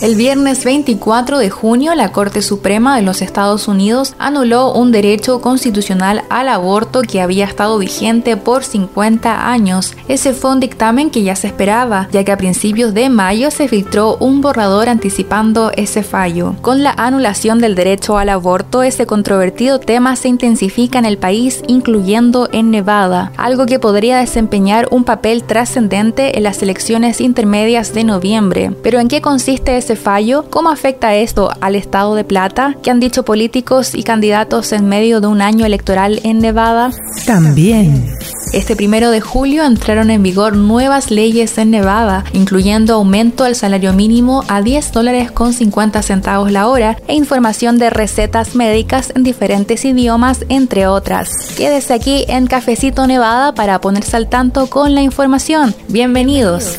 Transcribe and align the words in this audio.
El 0.00 0.14
viernes 0.14 0.64
24 0.64 1.38
de 1.38 1.50
junio, 1.50 1.94
la 1.94 2.12
Corte 2.12 2.42
Suprema 2.42 2.96
de 2.96 3.02
los 3.02 3.22
Estados 3.22 3.68
Unidos 3.68 4.14
anuló 4.18 4.72
un 4.72 4.92
derecho 4.92 5.40
constitucional 5.40 6.24
al 6.30 6.48
aborto 6.48 7.02
que 7.02 7.20
había 7.20 7.44
estado 7.44 7.78
vigente 7.78 8.36
por 8.36 8.64
50 8.64 9.50
años. 9.50 9.94
Ese 10.08 10.32
fue 10.32 10.52
un 10.52 10.60
dictamen 10.60 11.10
que 11.10 11.22
ya 11.22 11.36
se 11.36 11.46
esperaba, 11.46 12.08
ya 12.12 12.24
que 12.24 12.32
a 12.32 12.38
principios 12.38 12.94
de 12.94 13.08
mayo 13.10 13.50
se 13.50 13.68
filtró 13.68 14.16
un 14.16 14.40
borrador 14.40 14.88
anticipando 14.88 15.70
ese 15.76 16.02
fallo. 16.02 16.54
Con 16.62 16.82
la 16.82 16.92
anulación 16.92 17.58
del 17.58 17.74
derecho 17.74 18.18
al 18.18 18.30
aborto, 18.30 18.82
ese 18.82 19.06
controvertido 19.06 19.80
tema 19.80 20.16
se 20.16 20.28
intensifica 20.28 20.98
en 20.98 21.04
el 21.04 21.18
país, 21.18 21.62
incluyendo 21.66 22.48
en 22.52 22.70
Nevada, 22.70 23.32
algo 23.36 23.66
que 23.66 23.78
podría 23.78 24.18
desempeñar 24.18 24.88
un 24.90 25.04
papel 25.04 25.44
trascendente 25.44 26.38
en 26.38 26.44
las 26.44 26.62
elecciones 26.62 27.20
intermedias 27.20 27.92
de 27.94 28.04
noviembre. 28.04 28.72
Pero 28.82 28.98
¿en 28.98 29.08
qué 29.08 29.20
consiste 29.20 29.69
ese 29.76 29.96
fallo? 29.96 30.44
¿Cómo 30.50 30.70
afecta 30.70 31.14
esto 31.14 31.50
al 31.60 31.74
estado 31.74 32.14
de 32.14 32.24
plata? 32.24 32.76
¿Qué 32.82 32.90
han 32.90 33.00
dicho 33.00 33.24
políticos 33.24 33.94
y 33.94 34.02
candidatos 34.02 34.72
en 34.72 34.88
medio 34.88 35.20
de 35.20 35.26
un 35.26 35.42
año 35.42 35.66
electoral 35.66 36.20
en 36.24 36.38
Nevada? 36.38 36.90
También. 37.26 38.16
Este 38.52 38.74
primero 38.74 39.10
de 39.10 39.20
julio 39.20 39.64
entraron 39.64 40.10
en 40.10 40.22
vigor 40.24 40.56
nuevas 40.56 41.12
leyes 41.12 41.56
en 41.58 41.70
Nevada, 41.70 42.24
incluyendo 42.32 42.94
aumento 42.94 43.44
al 43.44 43.54
salario 43.54 43.92
mínimo 43.92 44.44
a 44.48 44.60
10 44.60 44.92
dólares 44.92 45.30
con 45.30 45.52
50 45.52 46.02
centavos 46.02 46.50
la 46.50 46.66
hora 46.66 46.96
e 47.06 47.14
información 47.14 47.78
de 47.78 47.90
recetas 47.90 48.56
médicas 48.56 49.12
en 49.14 49.22
diferentes 49.22 49.84
idiomas, 49.84 50.44
entre 50.48 50.88
otras. 50.88 51.28
Quédese 51.56 51.94
aquí 51.94 52.24
en 52.28 52.48
Cafecito 52.48 53.06
Nevada 53.06 53.54
para 53.54 53.80
ponerse 53.80 54.16
al 54.16 54.28
tanto 54.28 54.66
con 54.66 54.94
la 54.96 55.02
información. 55.02 55.74
Bienvenidos. 55.88 56.78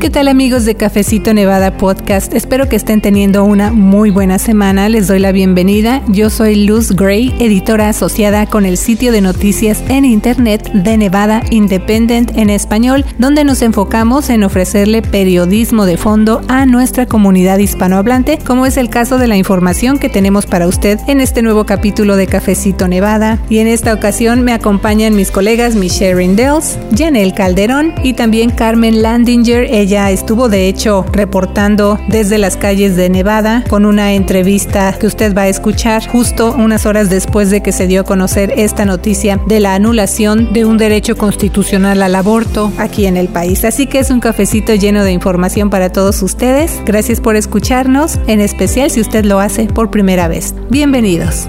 ¿Qué 0.00 0.10
tal 0.10 0.28
amigos 0.28 0.64
de 0.64 0.76
Cafecito 0.76 1.34
Nevada 1.34 1.76
Podcast? 1.76 2.32
Espero 2.32 2.68
que 2.68 2.76
estén 2.76 3.00
teniendo 3.00 3.44
una 3.44 3.72
muy 3.72 4.10
buena 4.10 4.38
semana. 4.38 4.88
Les 4.88 5.08
doy 5.08 5.18
la 5.18 5.32
bienvenida. 5.32 6.02
Yo 6.06 6.30
soy 6.30 6.66
Luz 6.66 6.92
Gray, 6.92 7.34
editora 7.40 7.88
asociada 7.88 8.46
con 8.46 8.64
el 8.64 8.76
sitio 8.76 9.10
de 9.10 9.22
noticias 9.22 9.82
en 9.88 10.04
Internet 10.04 10.70
de 10.72 10.96
Nevada 10.96 11.42
Independent 11.50 12.30
en 12.36 12.48
español, 12.48 13.04
donde 13.18 13.42
nos 13.42 13.60
enfocamos 13.60 14.30
en 14.30 14.44
ofrecerle 14.44 15.02
periodismo 15.02 15.84
de 15.84 15.96
fondo 15.96 16.42
a 16.46 16.64
nuestra 16.64 17.06
comunidad 17.06 17.58
hispanohablante, 17.58 18.38
como 18.46 18.66
es 18.66 18.76
el 18.76 18.90
caso 18.90 19.18
de 19.18 19.26
la 19.26 19.36
información 19.36 19.98
que 19.98 20.08
tenemos 20.08 20.46
para 20.46 20.68
usted 20.68 21.00
en 21.08 21.20
este 21.20 21.42
nuevo 21.42 21.66
capítulo 21.66 22.14
de 22.14 22.28
Cafecito 22.28 22.86
Nevada. 22.86 23.40
Y 23.50 23.58
en 23.58 23.66
esta 23.66 23.92
ocasión 23.94 24.42
me 24.42 24.52
acompañan 24.52 25.16
mis 25.16 25.32
colegas 25.32 25.74
Michelle 25.74 26.14
Rindels, 26.14 26.78
Janelle 26.96 27.34
Calderón 27.34 27.94
y 28.04 28.12
también 28.12 28.50
Carmen 28.50 29.02
Landinger. 29.02 29.87
Ella 29.88 30.10
estuvo 30.10 30.50
de 30.50 30.68
hecho 30.68 31.06
reportando 31.12 31.98
desde 32.08 32.36
las 32.36 32.58
calles 32.58 32.94
de 32.94 33.08
Nevada 33.08 33.64
con 33.70 33.86
una 33.86 34.12
entrevista 34.12 34.92
que 34.92 35.06
usted 35.06 35.34
va 35.34 35.44
a 35.44 35.48
escuchar 35.48 36.06
justo 36.06 36.54
unas 36.54 36.84
horas 36.84 37.08
después 37.08 37.48
de 37.48 37.62
que 37.62 37.72
se 37.72 37.86
dio 37.86 38.02
a 38.02 38.04
conocer 38.04 38.52
esta 38.58 38.84
noticia 38.84 39.40
de 39.46 39.60
la 39.60 39.74
anulación 39.74 40.52
de 40.52 40.66
un 40.66 40.76
derecho 40.76 41.16
constitucional 41.16 42.02
al 42.02 42.16
aborto 42.16 42.70
aquí 42.76 43.06
en 43.06 43.16
el 43.16 43.28
país. 43.28 43.64
Así 43.64 43.86
que 43.86 44.00
es 44.00 44.10
un 44.10 44.20
cafecito 44.20 44.74
lleno 44.74 45.04
de 45.04 45.12
información 45.12 45.70
para 45.70 45.90
todos 45.90 46.20
ustedes. 46.20 46.82
Gracias 46.84 47.22
por 47.22 47.36
escucharnos, 47.36 48.20
en 48.26 48.42
especial 48.42 48.90
si 48.90 49.00
usted 49.00 49.24
lo 49.24 49.40
hace 49.40 49.68
por 49.68 49.90
primera 49.90 50.28
vez. 50.28 50.54
Bienvenidos. 50.68 51.48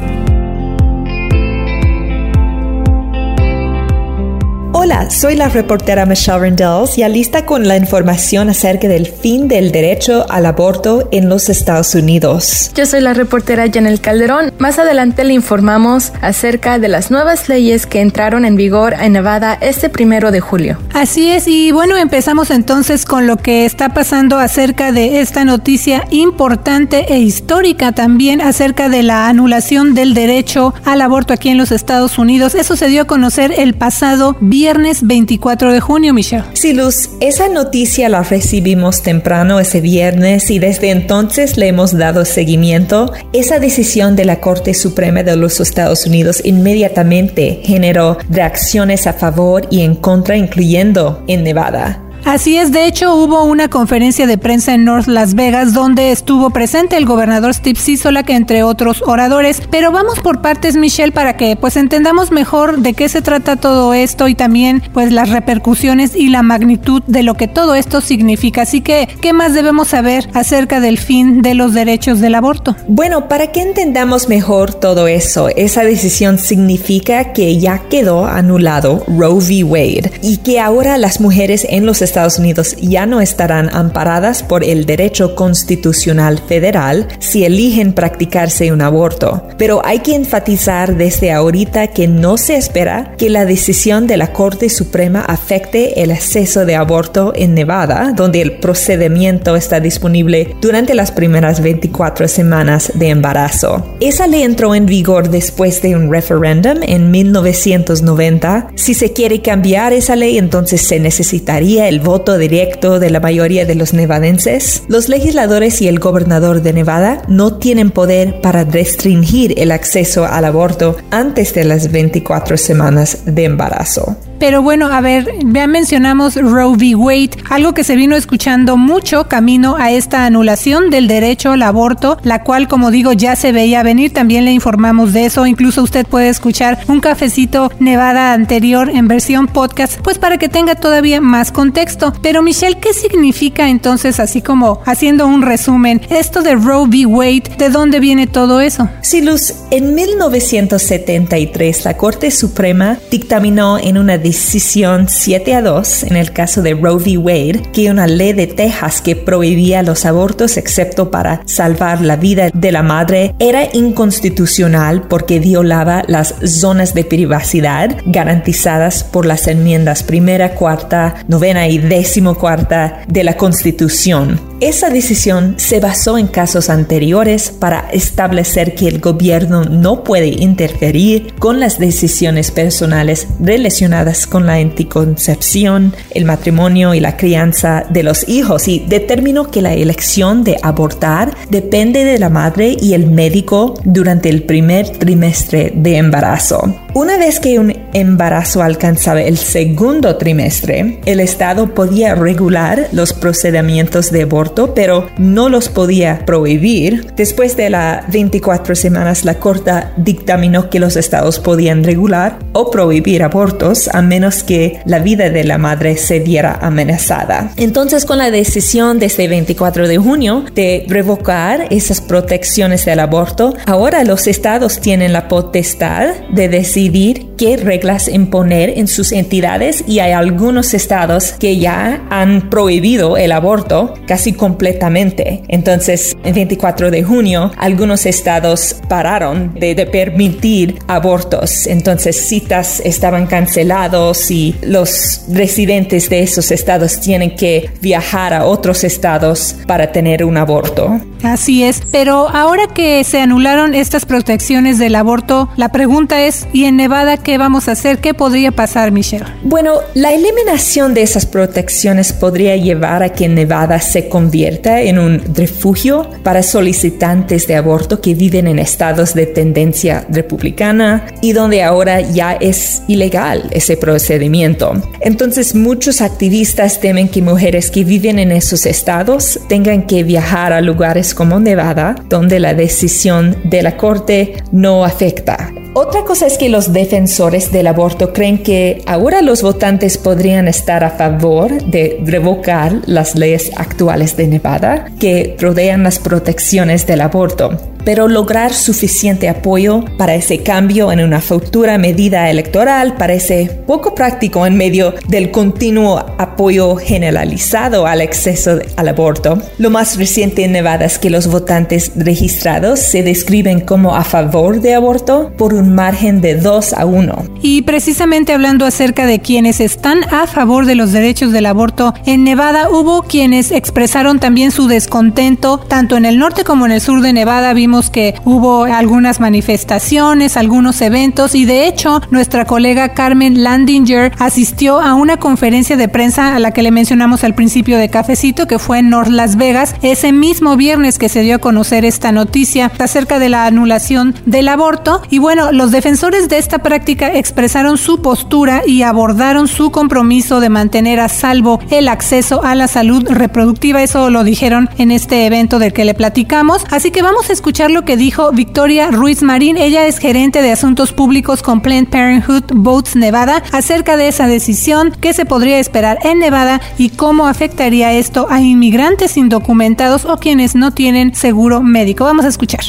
Hola, 4.81 5.09
soy 5.09 5.35
la 5.35 5.49
reportera 5.49 6.05
Michelle 6.05 6.39
Rendells 6.39 6.97
y 6.97 7.03
lista 7.09 7.45
con 7.45 7.67
la 7.67 7.75
información 7.75 8.47
acerca 8.47 8.87
del 8.87 9.07
fin 9.07 9.49
del 9.49 9.73
derecho 9.73 10.25
al 10.29 10.45
aborto 10.45 11.09
en 11.11 11.27
los 11.27 11.49
Estados 11.49 11.95
Unidos. 11.95 12.71
Yo 12.75 12.85
soy 12.85 13.01
la 13.01 13.13
reportera 13.13 13.65
Janel 13.69 13.99
Calderón. 13.99 14.53
Más 14.57 14.79
adelante 14.79 15.25
le 15.25 15.33
informamos 15.33 16.13
acerca 16.21 16.79
de 16.79 16.87
las 16.87 17.11
nuevas 17.11 17.49
leyes 17.49 17.85
que 17.87 17.99
entraron 17.99 18.45
en 18.45 18.55
vigor 18.55 18.93
en 18.93 19.11
Nevada 19.11 19.57
este 19.59 19.89
primero 19.89 20.31
de 20.31 20.39
julio. 20.39 20.77
Así 20.93 21.29
es, 21.29 21.49
y 21.49 21.73
bueno, 21.73 21.97
empezamos 21.97 22.49
entonces 22.49 23.03
con 23.03 23.27
lo 23.27 23.35
que 23.35 23.65
está 23.65 23.89
pasando 23.89 24.39
acerca 24.39 24.93
de 24.93 25.19
esta 25.19 25.43
noticia 25.43 26.05
importante 26.09 27.13
e 27.13 27.19
histórica 27.19 27.91
también 27.91 28.39
acerca 28.39 28.87
de 28.87 29.03
la 29.03 29.27
anulación 29.27 29.93
del 29.93 30.13
derecho 30.13 30.73
al 30.85 31.01
aborto 31.01 31.33
aquí 31.33 31.49
en 31.49 31.57
los 31.57 31.73
Estados 31.73 32.17
Unidos. 32.17 32.55
Eso 32.55 32.77
se 32.77 32.87
dio 32.87 33.01
a 33.01 33.07
conocer 33.07 33.53
el 33.57 33.73
pasado 33.73 34.37
viernes 34.39 34.68
24 35.01 35.73
de 35.73 35.79
junio, 35.79 36.13
Michelle. 36.13 36.43
Sí, 36.53 36.73
Luz, 36.73 37.09
esa 37.21 37.49
noticia 37.49 38.07
la 38.09 38.23
recibimos 38.23 39.01
temprano 39.01 39.59
ese 39.59 39.81
viernes 39.81 40.51
y 40.51 40.59
desde 40.59 40.91
entonces 40.91 41.57
le 41.57 41.67
hemos 41.67 41.97
dado 41.97 42.25
seguimiento. 42.25 43.11
Esa 43.33 43.59
decisión 43.59 44.15
de 44.15 44.25
la 44.25 44.39
Corte 44.39 44.73
Suprema 44.73 45.23
de 45.23 45.35
los 45.35 45.59
Estados 45.59 46.05
Unidos 46.05 46.41
inmediatamente 46.43 47.61
generó 47.63 48.17
reacciones 48.29 49.07
a 49.07 49.13
favor 49.13 49.67
y 49.71 49.81
en 49.81 49.95
contra, 49.95 50.37
incluyendo 50.37 51.23
en 51.27 51.43
Nevada. 51.43 52.08
Así 52.25 52.57
es, 52.57 52.71
de 52.71 52.85
hecho 52.85 53.15
hubo 53.15 53.43
una 53.43 53.69
conferencia 53.69 54.27
de 54.27 54.37
prensa 54.37 54.73
en 54.73 54.85
North 54.85 55.07
Las 55.07 55.33
Vegas 55.33 55.73
donde 55.73 56.11
estuvo 56.11 56.49
presente 56.51 56.97
el 56.97 57.05
gobernador 57.05 57.53
Steve 57.53 57.79
Sisolak 57.79 58.29
entre 58.29 58.63
otros 58.63 59.01
oradores, 59.05 59.61
pero 59.71 59.91
vamos 59.91 60.19
por 60.19 60.41
partes 60.41 60.75
Michelle 60.75 61.11
para 61.11 61.37
que 61.37 61.55
pues 61.55 61.75
entendamos 61.77 62.31
mejor 62.31 62.79
de 62.79 62.93
qué 62.93 63.09
se 63.09 63.21
trata 63.21 63.55
todo 63.55 63.93
esto 63.93 64.27
y 64.27 64.35
también 64.35 64.83
pues 64.93 65.11
las 65.11 65.29
repercusiones 65.29 66.15
y 66.15 66.29
la 66.29 66.43
magnitud 66.43 67.01
de 67.07 67.23
lo 67.23 67.35
que 67.35 67.47
todo 67.47 67.75
esto 67.75 68.01
significa. 68.01 68.61
Así 68.63 68.81
que, 68.81 69.07
¿qué 69.21 69.33
más 69.33 69.53
debemos 69.53 69.89
saber 69.89 70.29
acerca 70.33 70.79
del 70.79 70.97
fin 70.97 71.41
de 71.41 71.53
los 71.53 71.73
derechos 71.73 72.19
del 72.19 72.35
aborto? 72.35 72.75
Bueno, 72.87 73.27
para 73.27 73.51
que 73.51 73.61
entendamos 73.61 74.29
mejor 74.29 74.73
todo 74.73 75.07
eso, 75.07 75.49
esa 75.49 75.83
decisión 75.83 76.37
significa 76.37 77.33
que 77.33 77.57
ya 77.59 77.83
quedó 77.89 78.25
anulado 78.25 79.03
Roe 79.07 79.35
v. 79.35 79.63
Wade 79.63 80.11
y 80.21 80.37
que 80.37 80.59
ahora 80.59 80.97
las 80.97 81.21
mujeres 81.21 81.65
en 81.69 81.85
los 81.85 82.01
Estados 82.09 82.39
Unidos 82.39 82.75
ya 82.81 83.05
no 83.05 83.21
estarán 83.21 83.69
amparadas 83.71 84.41
por 84.41 84.63
el 84.63 84.85
derecho 84.85 85.35
constitucional 85.35 86.39
federal 86.39 87.07
si 87.19 87.45
eligen 87.45 87.93
practicarse 87.93 88.71
un 88.71 88.81
aborto. 88.81 89.43
Pero 89.57 89.81
hay 89.85 89.99
que 89.99 90.15
enfatizar 90.15 90.97
desde 90.97 91.31
ahorita 91.31 91.87
que 91.87 92.07
no 92.07 92.37
se 92.37 92.55
espera 92.55 93.13
que 93.17 93.29
la 93.29 93.45
decisión 93.45 94.07
de 94.07 94.17
la 94.17 94.33
Corte 94.33 94.69
Suprema 94.69 95.21
afecte 95.21 96.01
el 96.01 96.11
acceso 96.11 96.65
de 96.65 96.75
aborto 96.75 97.31
en 97.35 97.53
Nevada, 97.53 98.13
donde 98.15 98.41
el 98.41 98.53
procedimiento 98.59 99.55
está 99.55 99.79
disponible 99.79 100.55
durante 100.61 100.95
las 100.95 101.11
primeras 101.11 101.61
24 101.61 102.27
semanas 102.27 102.91
de 102.95 103.09
embarazo. 103.09 103.85
Esa 103.99 104.25
ley 104.25 104.41
entró 104.41 104.73
en 104.73 104.87
vigor 104.87 105.29
después 105.29 105.81
de 105.81 105.95
un 105.95 106.11
referéndum 106.11 106.79
en 106.81 107.11
1990. 107.11 108.71
Si 108.75 108.93
se 108.93 109.13
quiere 109.13 109.41
cambiar 109.41 109.93
esa 109.93 110.15
ley, 110.15 110.37
entonces 110.37 110.81
se 110.81 110.99
necesitaría 110.99 111.87
el 111.87 111.98
voto 111.99 112.37
directo 112.37 112.99
de 112.99 113.09
la 113.09 113.19
mayoría 113.19 113.65
de 113.65 113.75
los 113.75 113.93
nevadenses, 113.93 114.83
los 114.87 115.09
legisladores 115.09 115.81
y 115.81 115.87
el 115.87 115.99
gobernador 115.99 116.61
de 116.61 116.73
Nevada 116.73 117.23
no 117.27 117.57
tienen 117.57 117.91
poder 117.91 118.41
para 118.41 118.63
restringir 118.63 119.59
el 119.59 119.71
acceso 119.71 120.25
al 120.25 120.45
aborto 120.45 120.97
antes 121.11 121.53
de 121.53 121.65
las 121.65 121.91
24 121.91 122.57
semanas 122.57 123.19
de 123.25 123.45
embarazo. 123.45 124.17
Pero 124.39 124.61
bueno, 124.61 124.87
a 124.87 125.01
ver, 125.01 125.27
ya 125.43 125.67
mencionamos 125.67 126.35
Roe 126.35 126.75
v. 126.77 126.95
Wade, 126.95 127.31
algo 127.49 127.73
que 127.73 127.83
se 127.83 127.95
vino 127.95 128.15
escuchando 128.15 128.77
mucho 128.77 129.27
camino 129.27 129.75
a 129.77 129.91
esta 129.91 130.25
anulación 130.25 130.89
del 130.89 131.07
derecho 131.07 131.51
al 131.51 131.61
aborto, 131.61 132.17
la 132.23 132.43
cual, 132.43 132.67
como 132.67 132.89
digo, 132.89 133.11
ya 133.13 133.35
se 133.35 133.51
veía 133.51 133.83
venir. 133.83 134.13
También 134.13 134.45
le 134.45 134.51
informamos 134.51 135.11
de 135.11 135.25
eso. 135.25 135.45
Incluso 135.45 135.83
usted 135.83 136.07
puede 136.07 136.29
escuchar 136.29 136.79
un 136.87 137.01
cafecito 137.01 137.71
Nevada 137.79 138.33
anterior 138.33 138.89
en 138.89 139.07
versión 139.07 139.47
podcast, 139.47 139.99
pues 140.01 140.17
para 140.17 140.37
que 140.37 140.49
tenga 140.49 140.75
todavía 140.75 141.19
más 141.19 141.51
contexto. 141.51 142.13
Pero 142.21 142.41
Michelle, 142.41 142.79
¿qué 142.79 142.93
significa 142.93 143.69
entonces, 143.69 144.19
así 144.19 144.41
como 144.41 144.81
haciendo 144.85 145.27
un 145.27 145.41
resumen, 145.41 146.01
esto 146.09 146.41
de 146.41 146.55
Roe 146.55 146.87
v. 146.87 147.05
Wade? 147.05 147.43
¿De 147.57 147.69
dónde 147.69 147.99
viene 147.99 148.27
todo 148.27 148.61
eso? 148.61 148.89
Sí, 149.01 149.21
Luz, 149.21 149.53
en 149.71 149.95
1973 149.95 151.85
la 151.85 151.97
Corte 151.97 152.31
Suprema 152.31 152.97
dictaminó 153.11 153.77
en 153.77 153.97
una 153.97 154.17
decisión 154.29 155.07
7 155.09 155.55
a 155.55 155.61
2 155.61 156.03
en 156.03 156.15
el 156.15 156.31
caso 156.31 156.61
de 156.61 156.73
Roe 156.75 156.95
v. 156.95 157.17
Wade, 157.17 157.61
que 157.73 157.89
una 157.89 158.05
ley 158.05 158.33
de 158.33 158.47
Texas 158.47 159.01
que 159.01 159.15
prohibía 159.15 159.81
los 159.81 160.05
abortos 160.05 160.57
excepto 160.57 161.09
para 161.09 161.41
salvar 161.45 162.01
la 162.01 162.15
vida 162.15 162.49
de 162.53 162.71
la 162.71 162.83
madre 162.83 163.33
era 163.39 163.67
inconstitucional 163.73 165.07
porque 165.07 165.39
violaba 165.39 166.03
las 166.07 166.35
zonas 166.43 166.93
de 166.93 167.05
privacidad 167.05 167.97
garantizadas 168.05 169.03
por 169.03 169.25
las 169.25 169.47
enmiendas 169.47 170.03
primera, 170.03 170.53
cuarta, 170.53 171.15
novena 171.27 171.67
y 171.67 171.79
décimo 171.79 172.35
cuarta 172.35 173.01
de 173.07 173.23
la 173.23 173.35
Constitución. 173.35 174.48
Esa 174.61 174.89
decisión 174.89 175.53
se 175.57 175.79
basó 175.79 176.17
en 176.17 176.27
casos 176.27 176.69
anteriores 176.69 177.49
para 177.49 177.89
establecer 177.91 178.75
que 178.75 178.89
el 178.89 178.99
gobierno 178.99 179.63
no 179.63 180.03
puede 180.03 180.27
interferir 180.27 181.33
con 181.39 181.61
las 181.61 181.79
decisiones 181.79 182.51
personales 182.51 183.27
relacionadas 183.39 184.27
con 184.27 184.45
la 184.45 184.55
anticoncepción, 184.55 185.95
el 186.11 186.25
matrimonio 186.25 186.93
y 186.93 186.99
la 186.99 187.15
crianza 187.15 187.85
de 187.89 188.03
los 188.03 188.27
hijos 188.27 188.67
y 188.67 188.79
determinó 188.79 189.49
que 189.49 189.61
la 189.61 189.73
elección 189.73 190.43
de 190.43 190.57
abortar 190.61 191.37
depende 191.49 192.03
de 192.03 192.19
la 192.19 192.29
madre 192.29 192.75
y 192.81 192.95
el 192.95 193.09
médico 193.09 193.75
durante 193.85 194.27
el 194.27 194.43
primer 194.43 194.89
trimestre 194.89 195.71
de 195.73 195.95
embarazo. 195.95 196.75
Una 196.99 197.17
vez 197.17 197.39
que 197.39 197.57
un 197.59 197.73
embarazo 197.93 198.61
alcanzaba 198.61 199.21
el 199.21 199.37
segundo 199.37 200.17
trimestre, 200.17 200.99
el 201.05 201.21
Estado 201.21 201.73
podía 201.73 202.13
regular 202.13 202.89
los 202.91 203.13
procedimientos 203.13 204.11
de 204.11 204.23
aborto, 204.23 204.73
pero 204.73 205.07
no 205.17 205.47
los 205.47 205.69
podía 205.69 206.25
prohibir. 206.25 207.13
Después 207.15 207.55
de 207.55 207.69
las 207.69 208.11
24 208.11 208.75
semanas, 208.75 209.23
la 209.23 209.35
Corte 209.35 209.71
dictaminó 209.95 210.69
que 210.69 210.81
los 210.81 210.97
estados 210.97 211.39
podían 211.39 211.85
regular 211.85 212.37
o 212.51 212.69
prohibir 212.69 213.23
abortos 213.23 213.89
a 213.93 214.01
menos 214.01 214.43
que 214.43 214.81
la 214.83 214.99
vida 214.99 215.29
de 215.29 215.45
la 215.45 215.57
madre 215.57 215.95
se 215.95 216.19
viera 216.19 216.59
amenazada. 216.61 217.53
Entonces, 217.55 218.03
con 218.03 218.17
la 218.17 218.29
decisión 218.29 218.99
de 218.99 219.05
este 219.05 219.29
24 219.29 219.87
de 219.87 219.97
junio 219.97 220.43
de 220.53 220.83
revocar 220.89 221.67
esas 221.69 222.01
protecciones 222.01 222.83
del 222.83 222.99
aborto, 222.99 223.55
ahora 223.67 224.03
los 224.03 224.27
estados 224.27 224.81
tienen 224.81 225.13
la 225.13 225.29
potestad 225.29 226.13
de 226.33 226.49
decidir 226.49 226.88
decidir 226.89 227.27
qué 227.37 227.55
reglas 227.55 228.07
imponer 228.07 228.69
en 228.69 228.87
sus 228.87 229.11
entidades 229.11 229.83
y 229.87 229.99
hay 229.99 230.11
algunos 230.11 230.73
estados 230.73 231.33
que 231.33 231.57
ya 231.57 232.05
han 232.09 232.49
prohibido 232.49 233.15
el 233.15 233.31
aborto 233.31 233.93
casi 234.07 234.33
completamente. 234.33 235.43
Entonces, 235.47 236.17
el 236.23 236.33
24 236.33 236.91
de 236.91 237.03
junio, 237.03 237.51
algunos 237.57 238.05
estados 238.05 238.75
pararon 238.89 239.53
de, 239.53 239.75
de 239.75 239.85
permitir 239.85 240.79
abortos. 240.87 241.67
Entonces, 241.67 242.15
citas 242.27 242.81
estaban 242.83 243.27
cancelados 243.27 244.31
y 244.31 244.55
los 244.63 245.21
residentes 245.31 246.09
de 246.09 246.23
esos 246.23 246.51
estados 246.51 246.99
tienen 246.99 247.35
que 247.35 247.69
viajar 247.81 248.33
a 248.33 248.45
otros 248.45 248.83
estados 248.83 249.55
para 249.67 249.91
tener 249.91 250.25
un 250.25 250.37
aborto. 250.37 250.99
Así 251.23 251.63
es, 251.63 251.81
pero 251.91 252.29
ahora 252.29 252.67
que 252.73 253.03
se 253.03 253.19
anularon 253.19 253.75
estas 253.75 254.05
protecciones 254.05 254.79
del 254.79 254.95
aborto, 254.95 255.49
la 255.57 255.69
pregunta 255.69 256.25
es, 256.25 256.47
¿y 256.53 256.65
en 256.65 256.77
Nevada 256.77 257.17
qué 257.17 257.37
vamos 257.37 257.67
a 257.67 257.73
hacer? 257.73 257.99
¿Qué 257.99 258.13
podría 258.13 258.51
pasar, 258.51 258.91
Michelle? 258.91 259.25
Bueno, 259.43 259.73
la 259.95 260.13
eliminación 260.13 260.93
de 260.93 261.01
esas 261.01 261.25
protecciones 261.25 262.13
podría 262.13 262.55
llevar 262.55 263.03
a 263.03 263.09
que 263.09 263.27
Nevada 263.27 263.79
se 263.79 264.07
convierta 264.07 264.81
en 264.81 264.99
un 264.99 265.21
refugio 265.35 266.09
para 266.23 266.43
solicitantes 266.43 267.47
de 267.47 267.55
aborto 267.55 268.01
que 268.01 268.13
viven 268.13 268.47
en 268.47 268.59
estados 268.59 269.13
de 269.13 269.25
tendencia 269.25 270.05
republicana 270.09 271.05
y 271.21 271.33
donde 271.33 271.63
ahora 271.63 272.01
ya 272.01 272.33
es 272.33 272.83
ilegal 272.87 273.49
ese 273.51 273.77
procedimiento. 273.77 274.73
Entonces, 275.01 275.55
muchos 275.55 276.01
activistas 276.01 276.79
temen 276.79 277.09
que 277.09 277.21
mujeres 277.21 277.71
que 277.71 277.83
viven 277.83 278.19
en 278.19 278.31
esos 278.31 278.65
estados 278.65 279.39
tengan 279.47 279.85
que 279.85 280.03
viajar 280.03 280.53
a 280.53 280.61
lugares 280.61 281.08
como 281.13 281.39
Nevada, 281.39 281.95
donde 282.07 282.39
la 282.39 282.53
decisión 282.53 283.37
de 283.43 283.63
la 283.63 283.77
Corte 283.77 284.43
no 284.51 284.85
afecta. 284.85 285.51
Otra 285.73 286.03
cosa 286.03 286.25
es 286.25 286.37
que 286.37 286.49
los 286.49 286.73
defensores 286.73 287.51
del 287.51 287.67
aborto 287.67 288.11
creen 288.11 288.41
que 288.41 288.81
ahora 288.87 289.21
los 289.21 289.43
votantes 289.43 289.97
podrían 289.97 290.47
estar 290.47 290.83
a 290.83 290.89
favor 290.89 291.63
de 291.63 292.01
revocar 292.03 292.73
las 292.85 293.15
leyes 293.15 293.51
actuales 293.55 294.17
de 294.17 294.27
Nevada 294.27 294.89
que 294.99 295.37
rodean 295.39 295.83
las 295.83 295.99
protecciones 295.99 296.87
del 296.87 297.01
aborto 297.01 297.57
pero 297.83 298.07
lograr 298.07 298.53
suficiente 298.53 299.29
apoyo 299.29 299.83
para 299.97 300.15
ese 300.15 300.43
cambio 300.43 300.91
en 300.91 301.01
una 301.01 301.21
futura 301.21 301.77
medida 301.77 302.29
electoral 302.29 302.95
parece 302.97 303.61
poco 303.65 303.95
práctico 303.95 304.45
en 304.45 304.57
medio 304.57 304.93
del 305.07 305.31
continuo 305.31 305.97
apoyo 306.17 306.75
generalizado 306.75 307.87
al 307.87 308.01
exceso 308.01 308.59
al 308.75 308.87
aborto. 308.87 309.41
Lo 309.57 309.69
más 309.69 309.97
reciente 309.97 310.43
en 310.43 310.51
Nevada 310.51 310.85
es 310.85 310.99
que 310.99 311.09
los 311.09 311.27
votantes 311.27 311.91
registrados 311.95 312.79
se 312.79 313.03
describen 313.03 313.61
como 313.61 313.95
a 313.95 314.03
favor 314.03 314.61
de 314.61 314.75
aborto 314.75 315.31
por 315.37 315.53
un 315.53 315.73
margen 315.73 316.21
de 316.21 316.35
2 316.35 316.73
a 316.73 316.85
1. 316.85 317.25
Y 317.41 317.61
precisamente 317.63 318.33
hablando 318.33 318.65
acerca 318.65 319.05
de 319.05 319.19
quienes 319.19 319.59
están 319.59 320.03
a 320.11 320.27
favor 320.27 320.65
de 320.65 320.75
los 320.75 320.91
derechos 320.91 321.31
del 321.31 321.45
aborto, 321.45 321.93
en 322.05 322.23
Nevada 322.23 322.69
hubo 322.69 323.03
quienes 323.03 323.51
expresaron 323.51 324.19
también 324.19 324.51
su 324.51 324.67
descontento, 324.67 325.57
tanto 325.57 325.97
en 325.97 326.05
el 326.05 326.19
norte 326.19 326.43
como 326.43 326.65
en 326.65 326.71
el 326.73 326.81
sur 326.81 327.01
de 327.01 327.13
Nevada 327.13 327.53
vimos 327.53 327.68
que 327.91 328.15
hubo 328.25 328.63
algunas 328.63 329.19
manifestaciones, 329.19 330.37
algunos 330.37 330.81
eventos 330.81 331.35
y 331.35 331.45
de 331.45 331.67
hecho 331.67 332.01
nuestra 332.09 332.45
colega 332.45 332.95
Carmen 332.95 333.43
Landinger 333.43 334.11
asistió 334.17 334.79
a 334.81 334.95
una 334.95 335.17
conferencia 335.17 335.77
de 335.77 335.87
prensa 335.87 336.35
a 336.35 336.39
la 336.39 336.51
que 336.51 336.63
le 336.63 336.71
mencionamos 336.71 337.23
al 337.23 337.35
principio 337.35 337.77
de 337.77 337.89
Cafecito 337.89 338.47
que 338.47 338.57
fue 338.57 338.79
en 338.79 338.89
North 338.89 339.09
Las 339.09 339.35
Vegas 339.35 339.75
ese 339.83 340.11
mismo 340.11 340.57
viernes 340.57 340.97
que 340.97 341.09
se 341.09 341.21
dio 341.21 341.35
a 341.35 341.39
conocer 341.39 341.85
esta 341.85 342.11
noticia 342.11 342.71
acerca 342.79 343.19
de 343.19 343.29
la 343.29 343.45
anulación 343.45 344.15
del 344.25 344.47
aborto. 344.47 345.03
Y 345.11 345.19
bueno, 345.19 345.51
los 345.51 345.69
defensores 345.69 346.27
de 346.27 346.39
esta 346.39 346.59
práctica 346.59 347.13
expresaron 347.13 347.77
su 347.77 348.01
postura 348.01 348.63
y 348.65 348.81
abordaron 348.81 349.47
su 349.47 349.69
compromiso 349.69 350.39
de 350.39 350.49
mantener 350.49 350.99
a 350.99 351.07
salvo 351.07 351.59
el 351.69 351.87
acceso 351.87 352.43
a 352.43 352.55
la 352.55 352.67
salud 352.67 353.07
reproductiva, 353.07 353.83
eso 353.83 354.09
lo 354.09 354.23
dijeron 354.23 354.69
en 354.77 354.91
este 354.91 355.25
evento 355.25 355.59
del 355.59 355.73
que 355.73 355.85
le 355.85 355.93
platicamos, 355.93 356.65
así 356.71 356.91
que 356.91 357.01
vamos 357.01 357.29
a 357.29 357.33
escuchar 357.33 357.58
lo 357.67 357.83
que 357.83 357.97
dijo 357.97 358.31
Victoria 358.31 358.89
Ruiz 358.89 359.21
Marín. 359.21 359.57
Ella 359.57 359.85
es 359.85 359.97
gerente 359.97 360.41
de 360.41 360.51
asuntos 360.51 360.93
públicos 360.93 361.41
con 361.41 361.59
Planned 361.59 361.89
Parenthood 361.89 362.43
Boats 362.53 362.95
Nevada 362.95 363.43
acerca 363.51 363.97
de 363.97 364.07
esa 364.07 364.27
decisión, 364.27 364.93
qué 365.01 365.13
se 365.13 365.25
podría 365.25 365.59
esperar 365.59 365.99
en 366.03 366.19
Nevada 366.19 366.61
y 366.77 366.91
cómo 366.91 367.27
afectaría 367.27 367.91
esto 367.91 368.27
a 368.29 368.39
inmigrantes 368.39 369.17
indocumentados 369.17 370.05
o 370.05 370.17
quienes 370.17 370.55
no 370.55 370.71
tienen 370.71 371.13
seguro 371.15 371.61
médico. 371.61 372.05
Vamos 372.05 372.23
a 372.23 372.29
escuchar. 372.29 372.63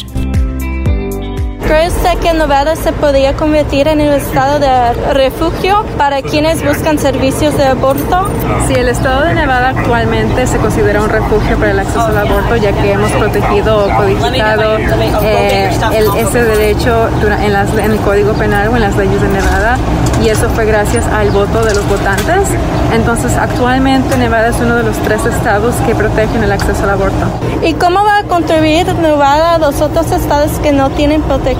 ¿Cree 1.70 1.86
usted 1.86 2.18
que 2.18 2.32
Nevada 2.32 2.74
se 2.74 2.92
podría 2.92 3.36
convertir 3.36 3.86
en 3.86 4.00
un 4.00 4.08
estado 4.08 4.58
de 4.58 4.92
refugio 5.12 5.84
para 5.96 6.20
quienes 6.20 6.64
buscan 6.64 6.98
servicios 6.98 7.56
de 7.56 7.64
aborto? 7.64 8.28
Sí, 8.66 8.74
el 8.74 8.88
estado 8.88 9.22
de 9.22 9.34
Nevada 9.34 9.68
actualmente 9.68 10.48
se 10.48 10.58
considera 10.58 11.00
un 11.00 11.08
refugio 11.08 11.56
para 11.58 11.70
el 11.70 11.78
acceso 11.78 12.06
al 12.06 12.18
aborto, 12.18 12.56
ya 12.56 12.72
que 12.72 12.90
hemos 12.90 13.12
protegido 13.12 13.84
o 13.86 13.96
codificado 13.96 14.78
eh, 15.22 15.70
ese 16.16 16.42
derecho 16.42 17.08
en, 17.40 17.52
las, 17.52 17.72
en 17.74 17.92
el 17.92 17.98
Código 18.00 18.32
Penal 18.32 18.66
o 18.70 18.74
en 18.74 18.82
las 18.82 18.96
leyes 18.96 19.22
de 19.22 19.28
Nevada, 19.28 19.78
y 20.20 20.28
eso 20.28 20.48
fue 20.50 20.64
gracias 20.64 21.06
al 21.06 21.30
voto 21.30 21.64
de 21.64 21.72
los 21.72 21.88
votantes. 21.88 22.48
Entonces, 22.92 23.36
actualmente 23.36 24.18
Nevada 24.18 24.48
es 24.48 24.56
uno 24.56 24.74
de 24.74 24.82
los 24.82 24.96
tres 24.98 25.24
estados 25.24 25.76
que 25.86 25.94
protegen 25.94 26.42
el 26.42 26.50
acceso 26.50 26.82
al 26.82 26.90
aborto. 26.90 27.26
¿Y 27.62 27.74
cómo 27.74 28.04
va 28.04 28.18
a 28.18 28.22
contribuir 28.24 28.92
Nevada 28.96 29.54
a 29.54 29.58
los 29.58 29.80
otros 29.80 30.10
estados 30.10 30.58
que 30.58 30.72
no 30.72 30.90
tienen 30.90 31.22
protección? 31.22 31.59